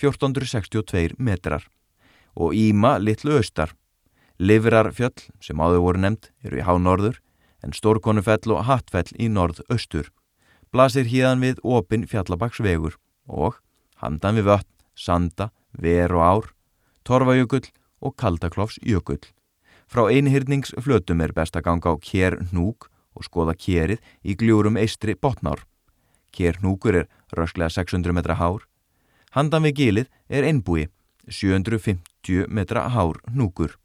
1462 0.00 1.16
metrar 1.18 1.68
og 2.34 2.54
Íma 2.56 2.96
litlu 2.98 3.36
austar. 3.36 3.74
Livrarfjöll 4.40 5.28
sem 5.44 5.60
áður 5.60 5.84
voru 5.84 6.02
nefnd 6.02 6.30
eru 6.42 6.58
í 6.58 6.66
hánorður 6.66 7.20
en 7.62 7.76
Stórkonufell 7.76 8.50
og 8.54 8.64
Hattfell 8.66 9.12
í 9.20 9.28
norð-austur. 9.30 10.08
Blasir 10.72 11.06
híðan 11.06 11.44
við 11.44 11.60
opin 11.62 12.06
fjallabaksvegur 12.08 12.96
og 13.28 13.60
handan 14.02 14.40
við 14.40 14.48
vött, 14.48 14.70
sanda, 14.96 15.50
ver 15.72 16.12
og 16.16 16.22
ár, 16.24 16.48
torfajökull 17.04 17.68
og 18.02 18.16
kaldaklofs 18.18 18.80
jökull. 18.82 19.22
Frá 19.86 20.08
einhyrningsflötum 20.08 21.20
er 21.22 21.34
best 21.36 21.56
að 21.56 21.68
ganga 21.68 21.92
á 21.92 21.96
kér 22.00 22.38
hnúk 22.50 22.88
og 23.12 23.26
skoða 23.28 23.54
kérið 23.54 24.00
í 24.24 24.34
gljúrum 24.40 24.78
eistri 24.80 25.14
botnár. 25.14 25.66
Kérnúkur 26.32 27.02
er 27.02 27.08
rösklega 27.36 27.68
600 27.70 28.16
metra 28.16 28.38
hár. 28.40 28.64
Handan 29.32 29.64
við 29.64 29.78
gilið 29.78 30.08
er 30.28 30.44
einbúi, 30.44 30.88
750 31.28 32.50
metra 32.52 32.84
hár 32.92 33.16
núkur. 33.32 33.78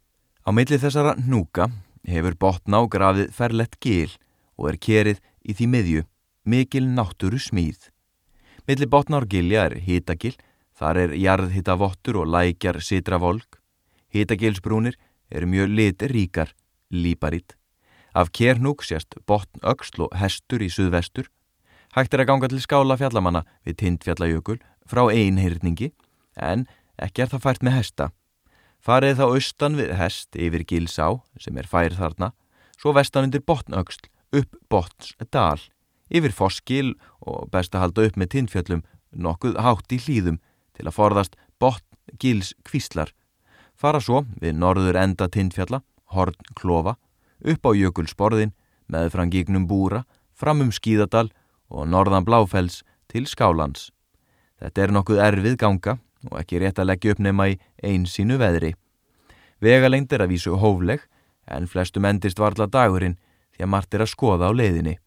Á 0.44 0.52
milli 0.52 0.76
þessara 0.76 1.14
núka 1.16 1.70
hefur 2.04 2.36
botná 2.36 2.82
grafið 2.84 3.30
ferlett 3.32 3.78
gil 3.80 4.12
og 4.60 4.68
er 4.72 4.76
kérið 4.76 5.22
í 5.48 5.56
því 5.56 5.70
miðju, 5.72 6.02
mikil 6.44 6.84
náttúru 6.92 7.40
smíð. 7.40 7.88
Milli 8.68 8.88
botnárgilja 8.92 9.64
er 9.70 9.78
hítagil, 9.80 10.34
þar 10.76 11.00
er 11.06 11.16
jarðhittavottur 11.16 12.20
og 12.20 12.28
lækjar 12.28 12.82
sitra 12.84 13.16
volk. 13.16 13.56
Hítagilsbrúnir 14.12 15.00
er 15.32 15.48
mjög 15.48 15.72
lit 15.72 16.04
ríkar, 16.12 16.52
líparitt. 16.92 17.56
Af 18.12 18.32
Kernúk 18.36 18.84
sést 18.84 19.16
botn 19.24 19.64
öksl 19.64 20.08
og 20.08 20.16
hestur 20.16 20.60
í 20.60 20.68
suðvestur. 20.68 21.28
Hægt 21.96 22.12
er 22.12 22.24
að 22.24 22.28
ganga 22.28 22.48
til 22.52 22.60
skála 22.60 22.98
fjallamanna 23.00 23.46
við 23.64 23.78
tindfjallajökul 23.80 24.58
frá 24.88 25.04
einhyrningi 25.12 25.92
en 26.36 26.66
ekki 26.98 27.24
er 27.24 27.32
það 27.32 27.44
fært 27.46 27.64
með 27.66 27.76
hesta. 27.78 28.10
Farið 28.82 29.18
þá 29.18 29.24
austan 29.26 29.78
við 29.78 29.94
hest 29.98 30.38
yfir 30.38 30.64
Gilsá 30.68 31.08
sem 31.42 31.56
er 31.58 31.68
fær 31.68 31.96
þarna, 31.98 32.32
svo 32.78 32.94
vestan 32.96 33.28
undir 33.28 33.42
botnöksl 33.44 34.08
upp 34.38 34.56
botns 34.70 35.14
dal, 35.32 35.60
yfir 36.08 36.34
Foskil 36.34 36.94
og 37.20 37.50
best 37.52 37.74
að 37.74 37.86
halda 37.86 38.06
upp 38.08 38.18
með 38.20 38.32
tindfjallum 38.36 38.84
nokkuð 39.12 39.58
hátt 39.64 39.92
í 39.92 40.00
hlýðum 40.04 40.38
til 40.76 40.86
að 40.86 40.96
forðast 40.96 41.36
botn 41.58 41.84
Gils 42.20 42.54
kvíslar. 42.64 43.12
Fara 43.76 44.00
svo 44.00 44.24
við 44.40 44.56
norður 44.56 44.96
enda 44.98 45.28
tindfjalla, 45.28 45.82
horn 46.14 46.38
klofa 46.56 46.96
upp 47.44 47.68
á 47.68 47.70
jökulsborðin, 47.76 48.54
með 48.88 49.12
fram 49.12 49.30
gígnum 49.30 49.68
búra, 49.68 50.04
fram 50.34 50.62
um 50.64 50.72
skíðadal 50.72 51.28
og 51.68 51.86
norðan 51.86 52.26
bláfells 52.26 52.82
til 53.10 53.26
skálands. 53.28 53.90
Þetta 54.58 54.82
er 54.82 54.94
nokkuð 54.94 55.22
erfið 55.22 55.56
ganga 55.60 55.98
og 56.28 56.38
ekki 56.40 56.60
rétt 56.62 56.80
að 56.82 56.90
leggja 56.90 57.14
upp 57.14 57.22
nema 57.22 57.48
í 57.52 57.58
einsínu 57.84 58.38
veðri. 58.40 58.72
Vegalengd 59.62 60.12
er 60.12 60.24
að 60.24 60.34
vísu 60.34 60.56
hófleg 60.58 61.04
en 61.46 61.68
flestum 61.70 62.06
endist 62.08 62.38
varla 62.38 62.66
dagurinn 62.66 63.18
því 63.54 63.64
að 63.64 63.72
margt 63.74 63.94
er 63.94 64.04
að 64.04 64.12
skoða 64.12 64.50
á 64.50 64.52
leiðinni. 64.54 64.98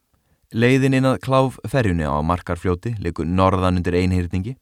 Leiðin 0.52 0.98
inn 0.98 1.08
að 1.08 1.22
kláf 1.24 1.60
ferjunni 1.72 2.04
á 2.04 2.20
markarfljóti, 2.20 2.98
likur 3.00 3.28
norðan 3.28 3.80
undir 3.80 3.96
einhýrningi, 3.96 4.58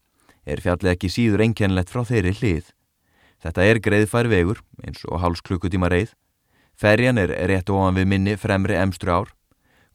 er 0.45 0.61
fjallið 0.61 0.91
ekki 0.93 1.09
síður 1.09 1.45
einkennlegt 1.47 1.89
frá 1.89 2.03
þeirri 2.05 2.35
hlið. 2.37 2.73
Þetta 3.41 3.65
er 3.65 3.79
greiðfær 3.81 4.29
vegur 4.29 4.61
eins 4.83 5.01
og 5.09 5.21
háls 5.23 5.41
klukkutíma 5.41 5.89
reið 5.89 6.13
Ferjan 6.79 7.17
er 7.19 7.33
rétt 7.51 7.67
ofan 7.75 7.97
við 7.97 8.05
minni 8.07 8.33
fremri 8.39 8.77
emstru 8.79 9.11
ár. 9.11 9.31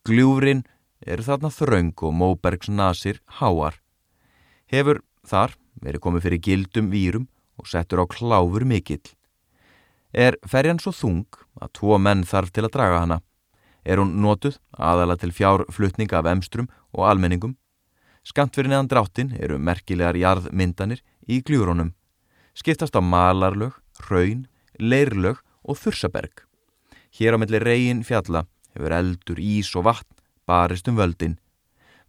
Gljúrin 0.05 0.67
eru 1.01 1.25
þarna 1.25 1.49
þraung 1.49 2.03
og 2.05 2.13
Móbergs 2.13 2.69
nasir 2.69 3.23
háar. 3.41 3.79
Hefur 4.71 5.03
þar 5.27 5.55
verið 5.83 6.03
komið 6.05 6.27
fyrir 6.27 6.43
gildum 6.45 6.91
vírum 6.93 7.29
og 7.61 7.69
settur 7.71 8.03
á 8.03 8.07
kláfur 8.09 8.65
mikill. 8.69 9.05
Er 10.15 10.39
ferjan 10.47 10.81
svo 10.81 10.93
þung 10.95 11.27
að 11.61 11.73
tvo 11.79 11.99
menn 11.99 12.25
þarf 12.25 12.53
til 12.55 12.65
að 12.67 12.75
draga 12.77 13.03
hana. 13.03 13.21
Er 13.85 14.01
hún 14.01 14.15
notuð 14.23 14.61
aðala 14.73 15.17
til 15.21 15.35
fjárflutninga 15.35 16.21
af 16.21 16.31
emstrum 16.31 16.71
og 16.95 17.09
almenningum. 17.11 17.57
Skamt 18.25 18.57
fyrir 18.57 18.73
neðan 18.73 18.89
dráttin 18.89 19.35
eru 19.37 19.59
merkilegar 19.59 20.17
jarðmyndanir 20.17 21.03
í 21.29 21.43
gljúrónum. 21.45 21.93
Skiptast 22.57 22.97
á 22.97 23.03
malarlög, 23.05 23.75
raun, 24.09 24.47
leirlög 24.81 25.43
og 25.67 25.77
þursaberg. 25.77 26.47
Hér 27.13 27.37
á 27.37 27.39
milli 27.39 27.61
reygin 27.61 28.05
fjalla 28.07 28.47
hefur 28.75 28.95
eldur, 28.97 29.39
ís 29.39 29.75
og 29.77 29.85
vatn 29.91 30.15
barist 30.49 30.89
um 30.89 30.97
völdin. 30.99 31.37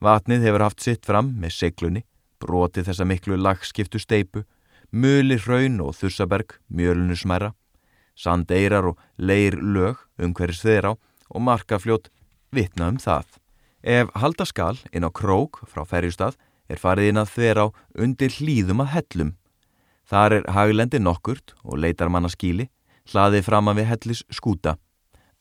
Vatnið 0.01 0.47
hefur 0.47 0.65
haft 0.65 0.83
sitt 0.83 1.05
fram 1.07 1.33
með 1.39 1.55
seglunni, 1.59 2.05
brotið 2.41 2.89
þessa 2.89 3.05
miklu 3.05 3.37
lagskiptu 3.37 3.99
steipu, 3.99 4.43
mjöli 4.91 5.37
raun 5.45 5.81
og 5.81 5.95
þursaberg, 5.99 6.57
mjölunu 6.69 7.17
smæra 7.17 7.53
sandeirar 8.15 8.87
og 8.89 8.99
leir 9.17 9.57
lög 9.59 9.99
um 10.17 10.33
hverjus 10.33 10.63
þeirra 10.63 10.95
og 10.95 11.43
markafljót 11.43 12.09
vitna 12.55 12.89
um 12.93 12.99
það. 12.99 13.27
Ef 13.83 14.09
halda 14.15 14.47
skal 14.47 14.79
inn 14.91 15.05
á 15.05 15.11
krók 15.11 15.61
frá 15.69 15.83
ferjustad 15.85 16.37
er 16.71 16.81
farið 16.81 17.11
inn 17.11 17.21
að 17.21 17.33
þeirra 17.35 17.65
undir 18.01 18.33
hlýðum 18.39 18.81
að 18.85 18.93
hellum. 18.95 19.35
Þar 20.05 20.39
er 20.39 20.49
haglendi 20.55 21.01
nokkurt 21.01 21.53
og 21.63 21.79
leitar 21.81 22.09
manna 22.09 22.29
skíli, 22.29 22.69
hlaðið 23.11 23.45
fram 23.45 23.69
að 23.69 23.81
við 23.81 23.89
hellis 23.91 24.23
skúta. 24.33 24.77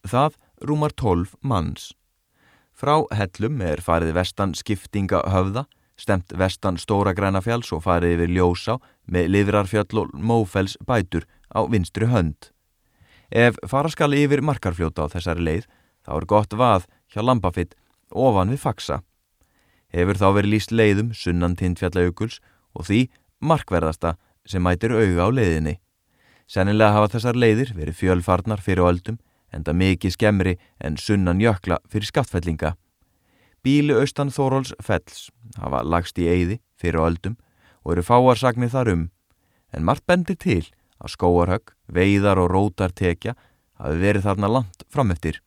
Það 0.05 0.36
rúmar 0.61 0.92
tólf 0.92 1.34
manns. 1.40 1.92
Frá 2.74 3.05
hellum 3.14 3.61
er 3.62 3.80
farið 3.80 4.16
vestan 4.18 4.53
skiptinga 4.57 5.22
höfða, 5.30 5.64
stemt 5.97 6.32
vestan 6.38 6.78
stóra 6.80 7.14
grænafjáls 7.14 7.72
og 7.72 7.84
farið 7.86 8.16
yfir 8.16 8.34
ljósá 8.34 8.78
með 9.07 9.30
livrarfjall 9.34 10.01
og 10.03 10.12
mófells 10.14 10.76
bætur 10.86 11.26
á 11.55 11.62
vinstri 11.70 12.09
hönd. 12.11 12.51
Ef 13.30 13.57
faraskali 13.66 14.24
yfir 14.24 14.42
markarfljóta 14.42 15.07
á 15.07 15.12
þessari 15.12 15.47
leið 15.47 15.66
þá 16.05 16.11
er 16.18 16.26
gott 16.28 16.55
vað 16.55 16.86
hjá 17.12 17.22
Lambafitt 17.22 17.74
ofan 18.11 18.53
við 18.53 18.62
faksa. 18.66 19.03
Hefur 19.95 20.18
þá 20.18 20.28
verið 20.34 20.53
líst 20.55 20.74
leiðum 20.74 21.12
sunnan 21.14 21.57
tindfjallaukuls 21.57 22.40
og 22.74 22.88
því 22.88 23.09
markverðasta 23.40 24.16
sem 24.47 24.62
mætir 24.62 24.92
auga 24.92 25.26
á 25.26 25.28
leiðinni. 25.30 25.78
Sennilega 26.47 26.92
hafa 26.92 27.14
þessar 27.14 27.38
leiðir 27.38 27.72
verið 27.76 28.01
fjölfarnar 28.03 28.61
fyrir 28.61 28.84
öldum 28.84 29.18
enda 29.55 29.72
mikið 29.72 30.16
skemmri 30.16 30.57
en 30.82 30.99
sunnan 30.99 31.40
jökla 31.40 31.78
fyrir 31.88 32.11
skattfellinga. 32.11 32.74
Bíli 33.65 33.95
austan 33.97 34.29
Þóróls 34.29 34.75
fells 34.85 35.31
hafa 35.57 35.81
lagst 35.89 36.19
í 36.21 36.27
eyði 36.29 36.59
fyrir 36.77 37.01
öldum 37.01 37.39
og 37.81 37.95
eru 37.95 38.05
fáarsagnir 38.05 38.73
þar 38.75 38.91
um 38.93 39.05
en 39.73 39.87
margt 39.89 40.05
bendir 40.07 40.37
til 40.37 40.62
að 41.01 41.15
skóarhögg, 41.15 41.73
veiðar 41.89 42.41
og 42.43 42.51
rótar 42.53 42.93
tekja 42.93 43.35
hafi 43.81 44.01
verið 44.03 44.27
þarna 44.29 44.51
langt 44.53 44.85
framöftir. 44.93 45.41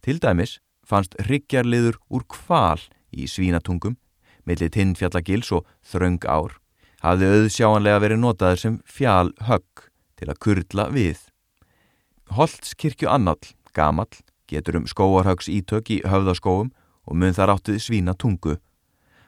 Til 0.00 0.18
dæmis 0.22 0.58
fannst 0.86 1.16
hryggjarliður 1.26 1.98
úr 2.08 2.24
kval 2.30 2.80
í 3.10 3.26
svínatungum, 3.28 3.98
millir 4.46 4.70
tinnfjallagils 4.72 5.50
og 5.54 5.66
þröng 5.86 6.22
ár, 6.30 6.56
hafði 7.02 7.34
auðsjáanlega 7.34 8.02
verið 8.06 8.22
notaður 8.22 8.62
sem 8.62 8.80
fjál 8.86 9.34
högg 9.46 9.86
til 10.18 10.30
að 10.30 10.40
kurla 10.46 10.88
við. 10.94 11.18
Holtskirkju 12.30 13.10
annall, 13.10 13.42
gamall, 13.74 14.10
getur 14.50 14.80
um 14.80 14.86
skóarhöggs 14.90 15.50
ítök 15.50 15.90
í 15.90 16.00
höfðaskóum 16.06 16.70
og 17.06 17.16
mun 17.16 17.36
þar 17.36 17.56
áttið 17.56 17.80
svínatungu. 17.86 18.58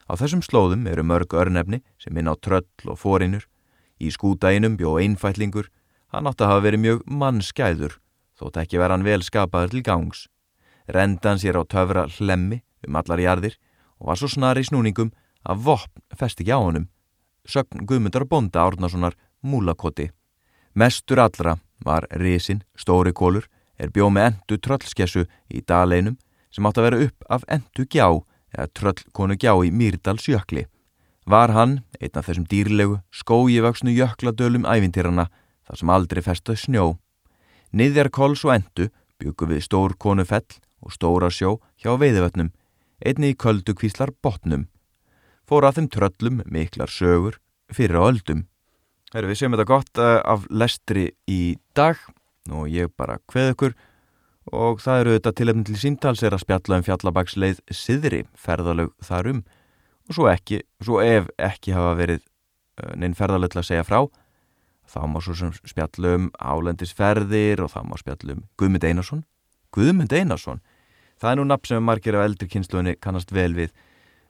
Á 0.09 0.12
þessum 0.18 0.43
slóðum 0.45 0.89
eru 0.91 1.05
mörg 1.07 1.33
örnefni 1.33 1.83
sem 1.99 2.16
inn 2.18 2.29
á 2.29 2.35
tröll 2.37 2.66
og 2.87 2.99
fórinur 2.99 3.47
Í 4.03 4.11
skúdæginum 4.11 4.75
bjó 4.81 4.97
einfætlingur, 4.99 5.68
hann 6.11 6.27
átti 6.27 6.43
að 6.43 6.51
hafa 6.51 6.62
verið 6.64 6.83
mjög 6.83 7.03
mannskæður, 7.07 7.99
þótt 8.39 8.59
ekki 8.64 8.81
vera 8.81 8.97
hann 8.97 9.07
vel 9.07 9.23
skapaður 9.23 9.75
til 9.77 9.83
gangs. 9.87 10.25
Rendan 10.91 11.39
sér 11.39 11.61
á 11.61 11.62
töfra 11.62 12.09
hlemmi 12.16 12.62
um 12.89 12.99
allar 12.99 13.23
jarðir 13.23 13.59
og 14.03 14.11
var 14.11 14.18
svo 14.18 14.31
snar 14.33 14.59
í 14.59 14.66
snúningum 14.66 15.12
að 15.47 15.62
vopn 15.68 16.03
festi 16.18 16.43
ekki 16.43 16.57
á 16.57 16.59
honum. 16.59 16.89
Sögn 17.47 17.87
Guðmundar 17.87 18.27
Bonda 18.27 18.66
Árnasonar 18.66 19.14
múlakoti. 19.43 20.11
Mestur 20.75 21.23
allra 21.23 21.57
var 21.83 22.09
risin, 22.11 22.64
stóri 22.75 23.12
kólur, 23.14 23.47
er 23.79 23.91
bjó 23.95 24.11
með 24.11 24.33
endu 24.33 24.59
tröllskessu 24.59 25.29
í 25.51 25.62
daleinum 25.62 26.18
sem 26.53 26.68
átti 26.68 26.82
að 26.82 26.86
vera 26.88 27.00
upp 27.07 27.26
af 27.32 27.46
endu 27.48 27.86
gjá 27.88 28.07
eða 28.53 28.68
tröllkonu 28.76 29.38
gjá 29.40 29.53
í 29.64 29.72
Mýrdalsjökli. 29.72 30.66
Var 31.26 31.53
hann, 31.55 31.78
einn 32.00 32.18
af 32.18 32.26
þessum 32.26 32.48
dýrlegu, 32.50 32.98
skójivöksnu 33.14 33.94
jökladölum 33.94 34.66
ævintýrana 34.66 35.28
þar 35.66 35.78
sem 35.78 35.92
aldrei 35.94 36.22
festað 36.24 36.61
snjó. 36.64 36.86
Niðjar 37.72 38.11
kols 38.12 38.42
og 38.44 38.57
endu 38.57 38.88
byggu 39.22 39.48
við 39.48 39.64
stór 39.64 39.94
konu 39.96 40.26
fell 40.28 40.59
og 40.82 40.92
stóra 40.92 41.30
sjó 41.30 41.61
hjá 41.80 41.94
veiðvötnum, 41.96 42.50
einni 43.00 43.32
í 43.32 43.38
köldu 43.38 43.74
kvíslar 43.78 44.12
botnum. 44.22 44.66
Fór 45.46 45.68
að 45.68 45.78
þeim 45.78 45.88
tröllum 45.94 46.42
miklar 46.50 46.90
sögur 46.90 47.38
fyrir 47.72 48.03
á 48.03 48.03
öldum. 48.11 48.44
Herru, 49.12 49.30
við 49.30 49.42
séum 49.42 49.55
þetta 49.55 49.68
gott 49.68 50.00
uh, 50.00 50.18
af 50.24 50.46
lestri 50.50 51.11
í 51.28 51.57
dag 51.76 52.00
og 52.50 52.68
ég 52.72 52.90
bara 52.98 53.18
hveð 53.30 53.53
ykkur 53.55 53.74
og 54.51 54.80
það 54.82 55.01
eru 55.01 55.14
þetta 55.16 55.32
tilefni 55.38 55.64
til 55.68 55.78
símtals 55.78 56.22
er 56.22 56.34
að 56.34 56.43
spjalla 56.43 56.80
um 56.80 56.86
fjallabagsleið 56.86 57.61
siðri 57.70 58.24
ferðalög 58.34 58.90
þarum 59.05 59.45
og 60.09 60.16
svo 60.16 60.26
ekki, 60.32 60.62
svo 60.82 60.99
ef 61.05 61.28
ekki 61.38 61.74
hafa 61.76 61.95
verið 62.01 62.22
uh, 62.82 62.93
neinn 62.99 63.14
ferðalöll 63.18 63.55
að 63.55 63.68
segja 63.68 63.86
frá 63.86 64.03
þá 64.90 65.01
má 65.09 65.20
svo 65.22 65.36
sem 65.38 65.53
spjallum 65.68 66.30
álendisferðir 66.43 67.62
og 67.64 67.70
þá 67.72 67.80
má 67.86 67.95
spjallum 68.01 68.43
Guðmund 68.61 68.84
Einarsson. 68.84 69.22
Guðmund 69.72 70.12
Einarsson 70.12 70.61
það 71.22 71.30
er 71.30 71.38
nú 71.38 71.47
nafn 71.49 71.70
sem 71.70 71.86
margir 71.86 72.18
af 72.18 72.26
eldri 72.26 72.51
kynsluðinni 72.51 72.99
kannast 73.01 73.32
vel 73.32 73.53
við. 73.57 73.70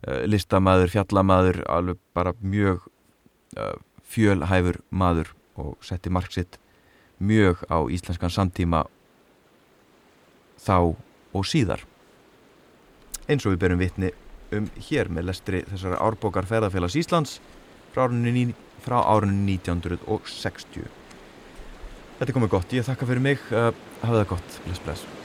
Uh, 0.03 0.25
listamæður, 0.27 0.93
fjallamæður 0.93 1.63
alveg 1.71 2.01
bara 2.15 2.35
mjög 2.43 2.85
uh, 3.57 3.77
fjölhæfur 4.13 4.83
maður 4.91 5.33
og 5.57 5.77
setti 5.85 6.11
marksitt 6.11 6.59
mjög 7.23 7.63
á 7.71 7.79
íslenskan 7.87 8.33
samtíma 8.35 8.85
þá 10.63 10.77
og 11.33 11.49
síðar 11.49 11.83
eins 13.31 13.47
og 13.47 13.55
við 13.55 13.63
berum 13.65 13.81
vitni 13.83 14.13
um 14.53 14.69
hér 14.89 15.11
með 15.13 15.31
lestri 15.31 15.63
þessara 15.71 16.01
árbókar 16.05 16.49
ferðarfélags 16.49 16.99
Íslands 17.01 17.39
frá 17.95 18.07
árunni, 18.07 18.53
frá 18.85 18.99
árunni 19.01 19.57
1960. 19.63 20.87
Þetta 22.21 22.37
komið 22.37 22.55
gott, 22.55 22.77
ég 22.77 22.87
þakka 22.87 23.09
fyrir 23.09 23.25
mig, 23.31 23.51
uh, 23.51 23.73
hafa 24.05 24.23
það 24.23 24.31
gott, 24.37 24.63
bless 24.69 24.87
bless. 24.87 25.22